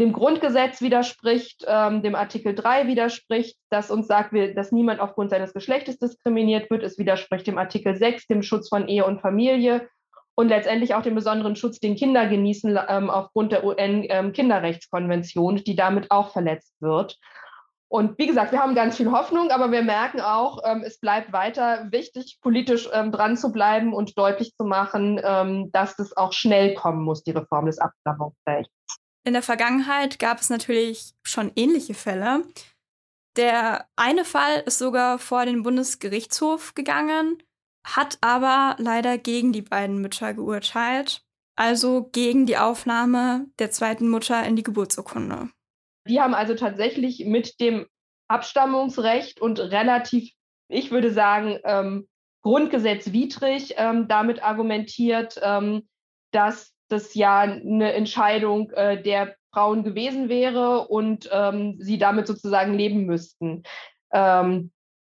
dem 0.00 0.12
Grundgesetz 0.12 0.80
widerspricht, 0.80 1.64
ähm, 1.68 2.02
dem 2.02 2.14
Artikel 2.14 2.54
3 2.54 2.86
widerspricht, 2.86 3.56
das 3.70 3.90
uns 3.90 4.06
sagt, 4.06 4.32
dass 4.56 4.72
niemand 4.72 4.98
aufgrund 4.98 5.30
seines 5.30 5.52
Geschlechtes 5.52 5.98
diskriminiert 5.98 6.70
wird. 6.70 6.82
Es 6.82 6.98
widerspricht 6.98 7.46
dem 7.46 7.58
Artikel 7.58 7.94
6, 7.94 8.26
dem 8.26 8.42
Schutz 8.42 8.68
von 8.68 8.88
Ehe 8.88 9.04
und 9.04 9.20
Familie 9.20 9.88
und 10.34 10.48
letztendlich 10.48 10.94
auch 10.94 11.02
den 11.02 11.14
besonderen 11.14 11.54
Schutz, 11.54 11.80
den 11.80 11.96
Kinder 11.96 12.26
genießen 12.26 12.78
ähm, 12.88 13.10
aufgrund 13.10 13.52
der 13.52 13.62
UN-Kinderrechtskonvention, 13.62 15.58
ähm, 15.58 15.64
die 15.64 15.76
damit 15.76 16.10
auch 16.10 16.32
verletzt 16.32 16.74
wird. 16.80 17.18
Und 17.88 18.16
wie 18.18 18.28
gesagt, 18.28 18.52
wir 18.52 18.60
haben 18.60 18.76
ganz 18.76 18.96
viel 18.96 19.10
Hoffnung, 19.10 19.50
aber 19.50 19.70
wir 19.72 19.82
merken 19.82 20.20
auch, 20.20 20.60
ähm, 20.64 20.82
es 20.86 20.98
bleibt 20.98 21.32
weiter 21.32 21.88
wichtig, 21.90 22.38
politisch 22.40 22.88
ähm, 22.92 23.12
dran 23.12 23.36
zu 23.36 23.52
bleiben 23.52 23.92
und 23.92 24.16
deutlich 24.16 24.54
zu 24.56 24.64
machen, 24.64 25.20
ähm, 25.22 25.70
dass 25.72 25.96
das 25.96 26.16
auch 26.16 26.32
schnell 26.32 26.74
kommen 26.74 27.02
muss, 27.02 27.24
die 27.24 27.32
Reform 27.32 27.66
des 27.66 27.78
Abstammungsrechts. 27.80 28.72
In 29.24 29.34
der 29.34 29.42
Vergangenheit 29.42 30.18
gab 30.18 30.40
es 30.40 30.50
natürlich 30.50 31.12
schon 31.22 31.52
ähnliche 31.54 31.94
Fälle. 31.94 32.44
Der 33.36 33.86
eine 33.96 34.24
Fall 34.24 34.62
ist 34.66 34.78
sogar 34.78 35.18
vor 35.18 35.44
den 35.44 35.62
Bundesgerichtshof 35.62 36.74
gegangen, 36.74 37.42
hat 37.84 38.18
aber 38.20 38.76
leider 38.78 39.18
gegen 39.18 39.52
die 39.52 39.62
beiden 39.62 40.00
Mütter 40.00 40.34
geurteilt, 40.34 41.22
also 41.56 42.08
gegen 42.12 42.46
die 42.46 42.56
Aufnahme 42.56 43.46
der 43.58 43.70
zweiten 43.70 44.08
Mutter 44.08 44.42
in 44.44 44.56
die 44.56 44.62
Geburtsurkunde. 44.62 45.50
Die 46.08 46.20
haben 46.20 46.34
also 46.34 46.54
tatsächlich 46.54 47.24
mit 47.26 47.60
dem 47.60 47.86
Abstammungsrecht 48.28 49.40
und 49.40 49.60
relativ, 49.60 50.32
ich 50.68 50.90
würde 50.90 51.12
sagen, 51.12 51.58
ähm, 51.64 52.08
grundgesetzwidrig 52.42 53.74
ähm, 53.76 54.08
damit 54.08 54.42
argumentiert, 54.42 55.38
ähm, 55.42 55.88
dass 56.32 56.72
das 56.92 57.14
ja 57.14 57.40
eine 57.40 57.92
Entscheidung 57.92 58.70
äh, 58.72 59.02
der 59.02 59.34
Frauen 59.52 59.82
gewesen 59.82 60.28
wäre 60.28 60.88
und 60.88 61.28
ähm, 61.32 61.76
sie 61.80 61.98
damit 61.98 62.26
sozusagen 62.26 62.74
leben 62.74 63.04
müssten, 63.04 63.64
ähm, 64.12 64.70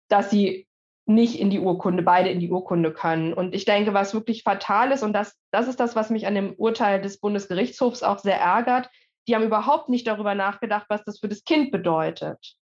dass 0.09 0.31
sie 0.31 0.67
nicht 1.05 1.39
in 1.39 1.51
die 1.51 1.59
Urkunde, 1.59 2.03
beide 2.03 2.31
in 2.31 2.41
die 2.41 2.51
Urkunde 2.51 2.93
können. 2.93 3.33
Und 3.33 3.55
ich 3.55 3.65
denke, 3.65 3.93
was 3.93 4.15
wirklich 4.15 4.45
fatal 4.45 4.93
ist, 4.93 5.03
und 5.03 5.13
das, 5.13 5.37
das 5.51 5.69
ist 5.69 5.81
das, 5.81 5.97
was 5.97 6.11
mich 6.11 6.27
an 6.27 6.35
dem 6.35 6.55
Urteil 6.55 7.01
des 7.03 7.19
Bundesgerichtshofs 7.19 8.03
auch 8.03 8.19
sehr 8.19 8.39
ärgert, 8.39 8.89
die 9.27 9.35
haben 9.35 9.45
überhaupt 9.45 9.89
nicht 9.89 10.07
darüber 10.07 10.35
nachgedacht, 10.35 10.87
was 10.89 11.05
das 11.05 11.21
für 11.21 11.29
das 11.29 11.45
Kind 11.45 11.71
bedeutet. 11.71 12.57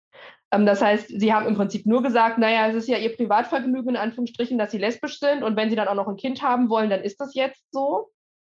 Ähm, 0.51 0.65
das 0.65 0.81
heißt, 0.81 1.07
sie 1.09 1.33
haben 1.33 1.47
im 1.47 1.55
Prinzip 1.55 1.85
nur 1.85 2.01
gesagt, 2.01 2.37
naja, 2.37 2.67
es 2.67 2.75
ist 2.75 2.87
ja 2.87 2.97
ihr 2.97 3.15
Privatvergnügen 3.15 3.91
in 3.91 3.97
Anführungsstrichen, 3.97 4.57
dass 4.57 4.71
sie 4.71 4.77
lesbisch 4.77 5.19
sind 5.19 5.43
und 5.43 5.55
wenn 5.55 5.69
sie 5.69 5.75
dann 5.75 5.87
auch 5.87 5.95
noch 5.95 6.07
ein 6.07 6.17
Kind 6.17 6.41
haben 6.41 6.69
wollen, 6.69 6.89
dann 6.89 7.03
ist 7.03 7.19
das 7.19 7.33
jetzt 7.33 7.63
so. 7.71 8.09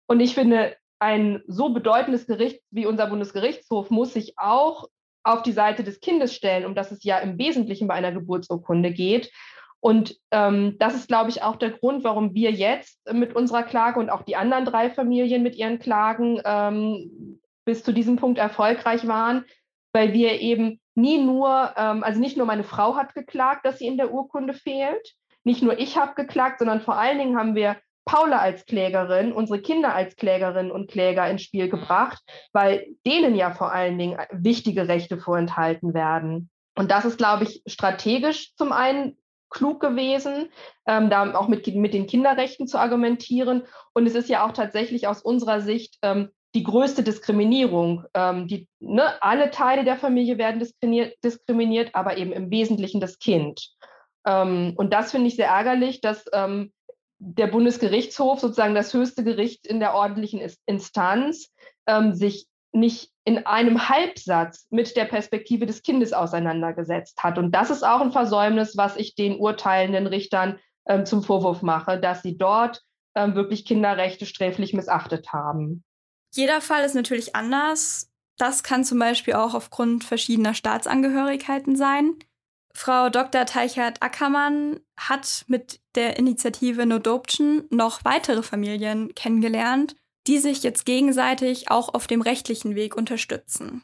Und 0.07 0.19
ich 0.19 0.35
finde, 0.35 0.75
ein 0.99 1.41
so 1.47 1.69
bedeutendes 1.69 2.27
Gericht 2.27 2.61
wie 2.71 2.85
unser 2.85 3.07
Bundesgerichtshof 3.07 3.89
muss 3.89 4.13
sich 4.13 4.35
auch 4.37 4.87
auf 5.23 5.43
die 5.43 5.51
Seite 5.51 5.83
des 5.83 5.99
Kindes 5.99 6.33
stellen, 6.33 6.65
um 6.65 6.75
das 6.75 6.91
es 6.91 7.03
ja 7.03 7.19
im 7.19 7.37
Wesentlichen 7.37 7.87
bei 7.87 7.95
einer 7.95 8.11
Geburtsurkunde 8.11 8.91
geht. 8.91 9.31
Und 9.79 10.17
ähm, 10.31 10.77
das 10.79 10.95
ist, 10.95 11.09
glaube 11.09 11.29
ich, 11.29 11.43
auch 11.43 11.57
der 11.57 11.71
Grund, 11.71 12.05
warum 12.05 12.33
wir 12.33 12.51
jetzt 12.51 12.99
mit 13.11 13.35
unserer 13.35 13.63
Klage 13.63 13.99
und 13.99 14.09
auch 14.09 14.21
die 14.21 14.37
anderen 14.37 14.63
drei 14.63 14.89
Familien 14.89 15.43
mit 15.43 15.55
ihren 15.55 15.79
Klagen 15.79 16.41
ähm, 16.45 17.41
bis 17.65 17.83
zu 17.83 17.91
diesem 17.91 18.15
Punkt 18.15 18.37
erfolgreich 18.37 19.07
waren, 19.07 19.43
weil 19.93 20.13
wir 20.13 20.39
eben 20.39 20.79
nie 20.95 21.17
nur, 21.17 21.73
ähm, 21.75 22.03
also 22.03 22.19
nicht 22.19 22.37
nur 22.37 22.45
meine 22.45 22.63
Frau 22.63 22.95
hat 22.95 23.13
geklagt, 23.13 23.65
dass 23.65 23.79
sie 23.79 23.87
in 23.87 23.97
der 23.97 24.13
Urkunde 24.13 24.53
fehlt, 24.53 25.15
nicht 25.43 25.61
nur 25.61 25.77
ich 25.77 25.97
habe 25.97 26.15
geklagt, 26.15 26.59
sondern 26.59 26.79
vor 26.79 26.97
allen 26.97 27.17
Dingen 27.17 27.37
haben 27.37 27.55
wir 27.55 27.75
Paula 28.05 28.39
als 28.39 28.65
Klägerin, 28.65 29.31
unsere 29.31 29.61
Kinder 29.61 29.93
als 29.95 30.15
Klägerinnen 30.15 30.71
und 30.71 30.89
Kläger 30.89 31.29
ins 31.29 31.43
Spiel 31.43 31.69
gebracht, 31.69 32.21
weil 32.51 32.87
denen 33.05 33.35
ja 33.35 33.51
vor 33.51 33.71
allen 33.71 33.97
Dingen 33.97 34.17
wichtige 34.31 34.87
Rechte 34.87 35.17
vorenthalten 35.17 35.93
werden. 35.93 36.49
Und 36.75 36.91
das 36.91 37.05
ist, 37.05 37.17
glaube 37.17 37.43
ich, 37.45 37.63
strategisch 37.67 38.55
zum 38.55 38.71
einen 38.71 39.17
klug 39.49 39.79
gewesen, 39.79 40.49
ähm, 40.87 41.09
da 41.09 41.33
auch 41.35 41.47
mit, 41.47 41.67
mit 41.75 41.93
den 41.93 42.07
Kinderrechten 42.07 42.67
zu 42.67 42.79
argumentieren. 42.79 43.63
Und 43.93 44.07
es 44.07 44.15
ist 44.15 44.27
ja 44.27 44.45
auch 44.45 44.51
tatsächlich 44.51 45.07
aus 45.07 45.21
unserer 45.21 45.61
Sicht 45.61 45.97
ähm, 46.01 46.29
die 46.55 46.63
größte 46.63 47.03
Diskriminierung. 47.03 48.03
Ähm, 48.13 48.47
die, 48.47 48.67
ne, 48.79 49.21
alle 49.21 49.51
Teile 49.51 49.83
der 49.83 49.97
Familie 49.97 50.37
werden 50.37 50.59
diskriminiert, 50.59 51.15
diskriminiert, 51.23 51.93
aber 51.93 52.17
eben 52.17 52.31
im 52.31 52.49
Wesentlichen 52.51 52.99
das 52.99 53.19
Kind. 53.19 53.69
Ähm, 54.25 54.73
und 54.75 54.91
das 54.93 55.11
finde 55.11 55.27
ich 55.27 55.35
sehr 55.35 55.47
ärgerlich, 55.47 56.01
dass 56.01 56.25
ähm, 56.33 56.71
der 57.25 57.47
Bundesgerichtshof, 57.47 58.39
sozusagen 58.39 58.75
das 58.75 58.93
höchste 58.93 59.23
Gericht 59.23 59.65
in 59.65 59.79
der 59.79 59.93
ordentlichen 59.93 60.41
Instanz, 60.65 61.49
ähm, 61.88 62.13
sich 62.13 62.47
nicht 62.73 63.12
in 63.23 63.45
einem 63.45 63.88
Halbsatz 63.88 64.67
mit 64.69 64.97
der 64.97 65.05
Perspektive 65.05 65.65
des 65.65 65.83
Kindes 65.83 66.12
auseinandergesetzt 66.12 67.23
hat. 67.23 67.38
Und 67.38 67.51
das 67.51 67.69
ist 67.69 67.83
auch 67.83 68.01
ein 68.01 68.12
Versäumnis, 68.12 68.75
was 68.75 68.97
ich 68.97 69.15
den 69.15 69.38
urteilenden 69.38 70.07
Richtern 70.07 70.59
ähm, 70.88 71.05
zum 71.05 71.23
Vorwurf 71.23 71.62
mache, 71.62 71.99
dass 71.99 72.23
sie 72.23 72.38
dort 72.38 72.81
ähm, 73.15 73.36
wirklich 73.36 73.65
Kinderrechte 73.65 74.25
sträflich 74.25 74.73
missachtet 74.73 75.31
haben. 75.31 75.83
Jeder 76.33 76.62
Fall 76.62 76.83
ist 76.83 76.95
natürlich 76.95 77.36
anders. 77.36 78.09
Das 78.38 78.63
kann 78.63 78.83
zum 78.83 78.99
Beispiel 78.99 79.36
auch 79.36 79.53
aufgrund 79.53 80.03
verschiedener 80.03 80.55
Staatsangehörigkeiten 80.55 81.75
sein. 81.75 82.15
Frau 82.75 83.09
Dr. 83.09 83.45
Teichert-Ackermann 83.45 84.79
hat 84.97 85.45
mit 85.47 85.79
der 85.95 86.17
Initiative 86.17 86.86
No 86.86 86.95
Adoption 86.95 87.65
noch 87.69 88.03
weitere 88.03 88.41
Familien 88.41 89.13
kennengelernt, 89.15 89.95
die 90.27 90.39
sich 90.39 90.63
jetzt 90.63 90.86
gegenseitig 90.86 91.69
auch 91.69 91.93
auf 91.93 92.07
dem 92.07 92.21
rechtlichen 92.21 92.75
Weg 92.75 92.95
unterstützen. 92.95 93.83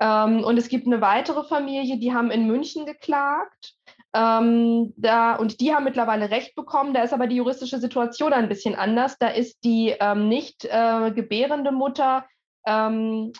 Ähm, 0.00 0.44
und 0.44 0.58
es 0.58 0.68
gibt 0.68 0.86
eine 0.86 1.00
weitere 1.00 1.44
Familie, 1.44 1.98
die 1.98 2.14
haben 2.14 2.30
in 2.30 2.46
München 2.46 2.86
geklagt. 2.86 3.74
Ähm, 4.14 4.92
da, 4.96 5.36
und 5.36 5.60
die 5.60 5.74
haben 5.74 5.84
mittlerweile 5.84 6.30
Recht 6.30 6.54
bekommen. 6.54 6.94
Da 6.94 7.02
ist 7.02 7.12
aber 7.12 7.26
die 7.26 7.36
juristische 7.36 7.78
Situation 7.78 8.32
ein 8.32 8.48
bisschen 8.48 8.74
anders. 8.74 9.18
Da 9.18 9.28
ist 9.28 9.62
die 9.64 9.94
ähm, 10.00 10.28
nicht 10.28 10.64
äh, 10.64 11.12
gebärende 11.12 11.72
Mutter, 11.72 12.24
ähm, 12.66 13.32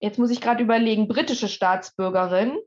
jetzt 0.00 0.18
muss 0.18 0.30
ich 0.30 0.40
gerade 0.40 0.62
überlegen, 0.62 1.08
britische 1.08 1.48
Staatsbürgerin. 1.48 2.58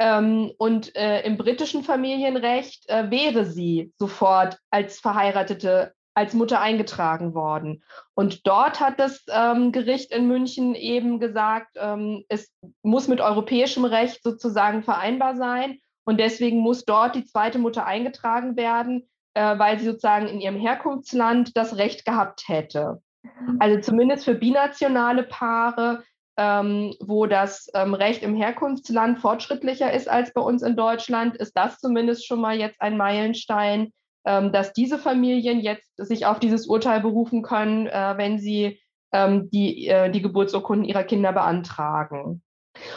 Ähm, 0.00 0.50
und 0.56 0.96
äh, 0.96 1.20
im 1.22 1.36
britischen 1.36 1.84
Familienrecht 1.84 2.88
äh, 2.88 3.10
wäre 3.10 3.44
sie 3.44 3.92
sofort 3.98 4.58
als 4.70 4.98
verheiratete 4.98 5.92
als 6.14 6.34
Mutter 6.34 6.60
eingetragen 6.60 7.34
worden. 7.34 7.82
Und 8.14 8.46
dort 8.46 8.80
hat 8.80 8.98
das 8.98 9.24
ähm, 9.30 9.72
Gericht 9.72 10.12
in 10.12 10.26
München 10.26 10.74
eben 10.74 11.20
gesagt, 11.20 11.76
ähm, 11.76 12.24
es 12.28 12.52
muss 12.82 13.08
mit 13.08 13.20
europäischem 13.20 13.84
Recht 13.84 14.22
sozusagen 14.22 14.82
vereinbar 14.82 15.36
sein. 15.36 15.78
Und 16.04 16.18
deswegen 16.18 16.58
muss 16.58 16.84
dort 16.84 17.14
die 17.14 17.24
zweite 17.24 17.58
Mutter 17.58 17.86
eingetragen 17.86 18.56
werden, 18.56 19.08
äh, 19.34 19.58
weil 19.58 19.78
sie 19.78 19.86
sozusagen 19.86 20.26
in 20.26 20.40
ihrem 20.40 20.56
Herkunftsland 20.56 21.56
das 21.56 21.76
Recht 21.76 22.04
gehabt 22.04 22.48
hätte. 22.48 23.00
Mhm. 23.22 23.56
Also 23.60 23.80
zumindest 23.80 24.24
für 24.24 24.34
binationale 24.34 25.22
Paare, 25.22 26.02
ähm, 26.40 26.94
wo 27.00 27.26
das 27.26 27.68
ähm, 27.74 27.92
Recht 27.92 28.22
im 28.22 28.34
Herkunftsland 28.34 29.18
fortschrittlicher 29.18 29.92
ist 29.92 30.08
als 30.08 30.32
bei 30.32 30.40
uns 30.40 30.62
in 30.62 30.74
Deutschland, 30.74 31.36
ist 31.36 31.54
das 31.54 31.78
zumindest 31.78 32.26
schon 32.26 32.40
mal 32.40 32.56
jetzt 32.58 32.80
ein 32.80 32.96
Meilenstein, 32.96 33.92
ähm, 34.24 34.50
dass 34.50 34.72
diese 34.72 34.96
Familien 34.96 35.60
jetzt 35.60 35.92
sich 35.98 36.24
auf 36.24 36.40
dieses 36.40 36.66
Urteil 36.66 37.02
berufen 37.02 37.42
können, 37.42 37.88
äh, 37.88 38.14
wenn 38.16 38.38
sie 38.38 38.80
ähm, 39.12 39.50
die, 39.50 39.86
äh, 39.88 40.10
die 40.10 40.22
Geburtsurkunden 40.22 40.88
ihrer 40.88 41.04
Kinder 41.04 41.34
beantragen. 41.34 42.42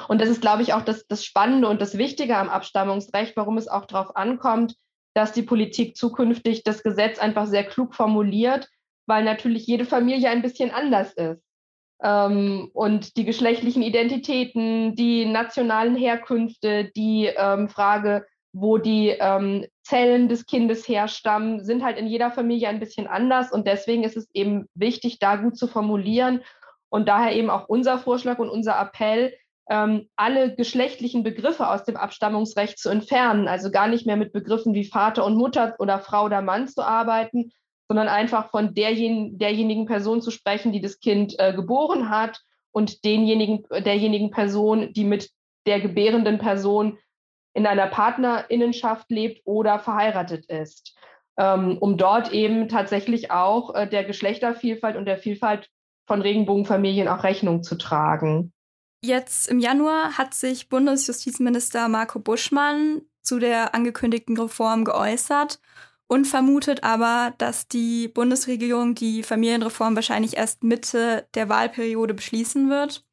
Und 0.07 0.21
das 0.21 0.29
ist, 0.29 0.39
glaube 0.39 0.61
ich, 0.61 0.73
auch 0.73 0.83
das, 0.83 1.05
das 1.07 1.25
Spannende 1.25 1.67
und 1.67 1.81
das 1.81 1.97
Wichtige 1.97 2.37
am 2.37 2.47
Abstammungsrecht, 2.47 3.35
warum 3.35 3.57
es 3.57 3.67
auch 3.67 3.85
darauf 3.85 4.15
ankommt, 4.15 4.75
dass 5.13 5.33
die 5.33 5.43
Politik 5.43 5.97
zukünftig 5.97 6.63
das 6.63 6.81
Gesetz 6.81 7.19
einfach 7.19 7.47
sehr 7.47 7.65
klug 7.65 7.93
formuliert, 7.93 8.69
weil 9.05 9.25
natürlich 9.25 9.67
jede 9.67 9.83
Familie 9.83 10.29
ein 10.29 10.41
bisschen 10.41 10.71
anders 10.71 11.11
ist. 11.11 11.43
Ähm, 12.03 12.69
und 12.73 13.15
die 13.15 13.23
geschlechtlichen 13.23 13.81
Identitäten, 13.81 14.95
die 14.95 15.25
nationalen 15.25 15.95
Herkünfte, 15.95 16.91
die 16.95 17.27
ähm, 17.35 17.69
Frage, 17.69 18.25
wo 18.51 18.77
die 18.77 19.09
ähm, 19.09 19.65
Zellen 19.83 20.29
des 20.29 20.45
Kindes 20.45 20.87
herstammen, 20.87 21.63
sind 21.63 21.83
halt 21.83 21.97
in 21.97 22.05
jeder 22.05 22.29
Familie 22.29 22.67
ein 22.67 22.79
bisschen 22.79 23.07
anders. 23.07 23.51
Und 23.51 23.67
deswegen 23.67 24.03
ist 24.03 24.17
es 24.17 24.27
eben 24.33 24.67
wichtig, 24.75 25.17
da 25.19 25.37
gut 25.37 25.57
zu 25.57 25.67
formulieren. 25.67 26.41
Und 26.89 27.07
daher 27.07 27.35
eben 27.35 27.49
auch 27.49 27.67
unser 27.67 27.97
Vorschlag 27.97 28.37
und 28.37 28.49
unser 28.49 28.79
Appell, 28.79 29.33
ähm, 29.69 30.09
alle 30.17 30.55
geschlechtlichen 30.55 31.23
Begriffe 31.23 31.69
aus 31.69 31.85
dem 31.85 31.95
Abstammungsrecht 31.95 32.77
zu 32.77 32.89
entfernen. 32.89 33.47
Also 33.47 33.71
gar 33.71 33.87
nicht 33.87 34.05
mehr 34.05 34.17
mit 34.17 34.33
Begriffen 34.33 34.73
wie 34.73 34.85
Vater 34.85 35.25
und 35.25 35.35
Mutter 35.35 35.75
oder 35.79 35.99
Frau 35.99 36.25
oder 36.25 36.41
Mann 36.41 36.67
zu 36.67 36.83
arbeiten, 36.83 37.51
sondern 37.87 38.07
einfach 38.07 38.49
von 38.49 38.73
derjen 38.73 39.37
derjenigen 39.37 39.85
Person 39.85 40.21
zu 40.21 40.31
sprechen, 40.31 40.71
die 40.71 40.81
das 40.81 40.99
Kind 40.99 41.35
äh, 41.37 41.53
geboren 41.53 42.09
hat 42.09 42.41
und 42.71 43.03
denjenigen, 43.05 43.65
derjenigen 43.83 44.31
Person, 44.31 44.93
die 44.93 45.03
mit 45.03 45.29
der 45.65 45.79
gebärenden 45.79 46.39
Person 46.39 46.97
in 47.53 47.67
einer 47.67 47.87
Partnerinnenschaft 47.87 49.09
lebt 49.09 49.41
oder 49.45 49.79
verheiratet 49.79 50.45
ist, 50.47 50.97
ähm, 51.37 51.77
um 51.79 51.97
dort 51.97 52.31
eben 52.33 52.67
tatsächlich 52.67 53.31
auch 53.31 53.75
äh, 53.75 53.87
der 53.87 54.03
Geschlechtervielfalt 54.03 54.95
und 54.95 55.05
der 55.05 55.17
Vielfalt 55.17 55.69
von 56.07 56.21
Regenbogenfamilien 56.21 57.07
auch 57.07 57.23
Rechnung 57.23 57.63
zu 57.63 57.75
tragen. 57.75 58.51
Jetzt 59.05 59.49
im 59.49 59.59
Januar 59.59 60.17
hat 60.17 60.33
sich 60.33 60.69
Bundesjustizminister 60.69 61.87
Marco 61.89 62.19
Buschmann 62.19 63.01
zu 63.21 63.39
der 63.39 63.75
angekündigten 63.75 64.37
Reform 64.37 64.85
geäußert 64.85 65.59
und 66.13 66.25
vermutet 66.25 66.83
aber, 66.83 67.33
dass 67.39 67.67
die 67.67 68.07
Bundesregierung 68.07 68.93
die 68.93 69.23
Familienreform 69.23 69.95
wahrscheinlich 69.95 70.37
erst 70.37 70.63
Mitte 70.63 71.27
der 71.33 71.49
Wahlperiode 71.49 72.13
beschließen 72.13 72.69
wird. 72.69 73.03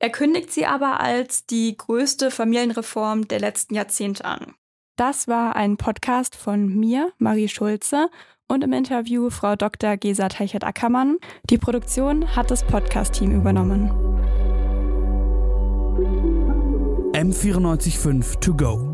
Er 0.00 0.10
kündigt 0.10 0.52
sie 0.52 0.66
aber 0.66 1.00
als 1.00 1.46
die 1.46 1.74
größte 1.74 2.30
Familienreform 2.30 3.26
der 3.26 3.40
letzten 3.40 3.74
Jahrzehnte 3.74 4.26
an. 4.26 4.54
Das 4.96 5.28
war 5.28 5.56
ein 5.56 5.78
Podcast 5.78 6.36
von 6.36 6.68
mir, 6.68 7.10
Marie 7.16 7.48
Schulze, 7.48 8.10
und 8.48 8.62
im 8.62 8.74
Interview 8.74 9.30
Frau 9.30 9.56
Dr. 9.56 9.96
Gesa 9.96 10.28
Teichert-Ackermann. 10.28 11.16
Die 11.48 11.56
Produktion 11.56 12.36
hat 12.36 12.50
das 12.50 12.64
Podcast-Team 12.64 13.34
übernommen. 13.34 13.90
M945 17.14 18.40
to 18.40 18.54
go. 18.54 18.93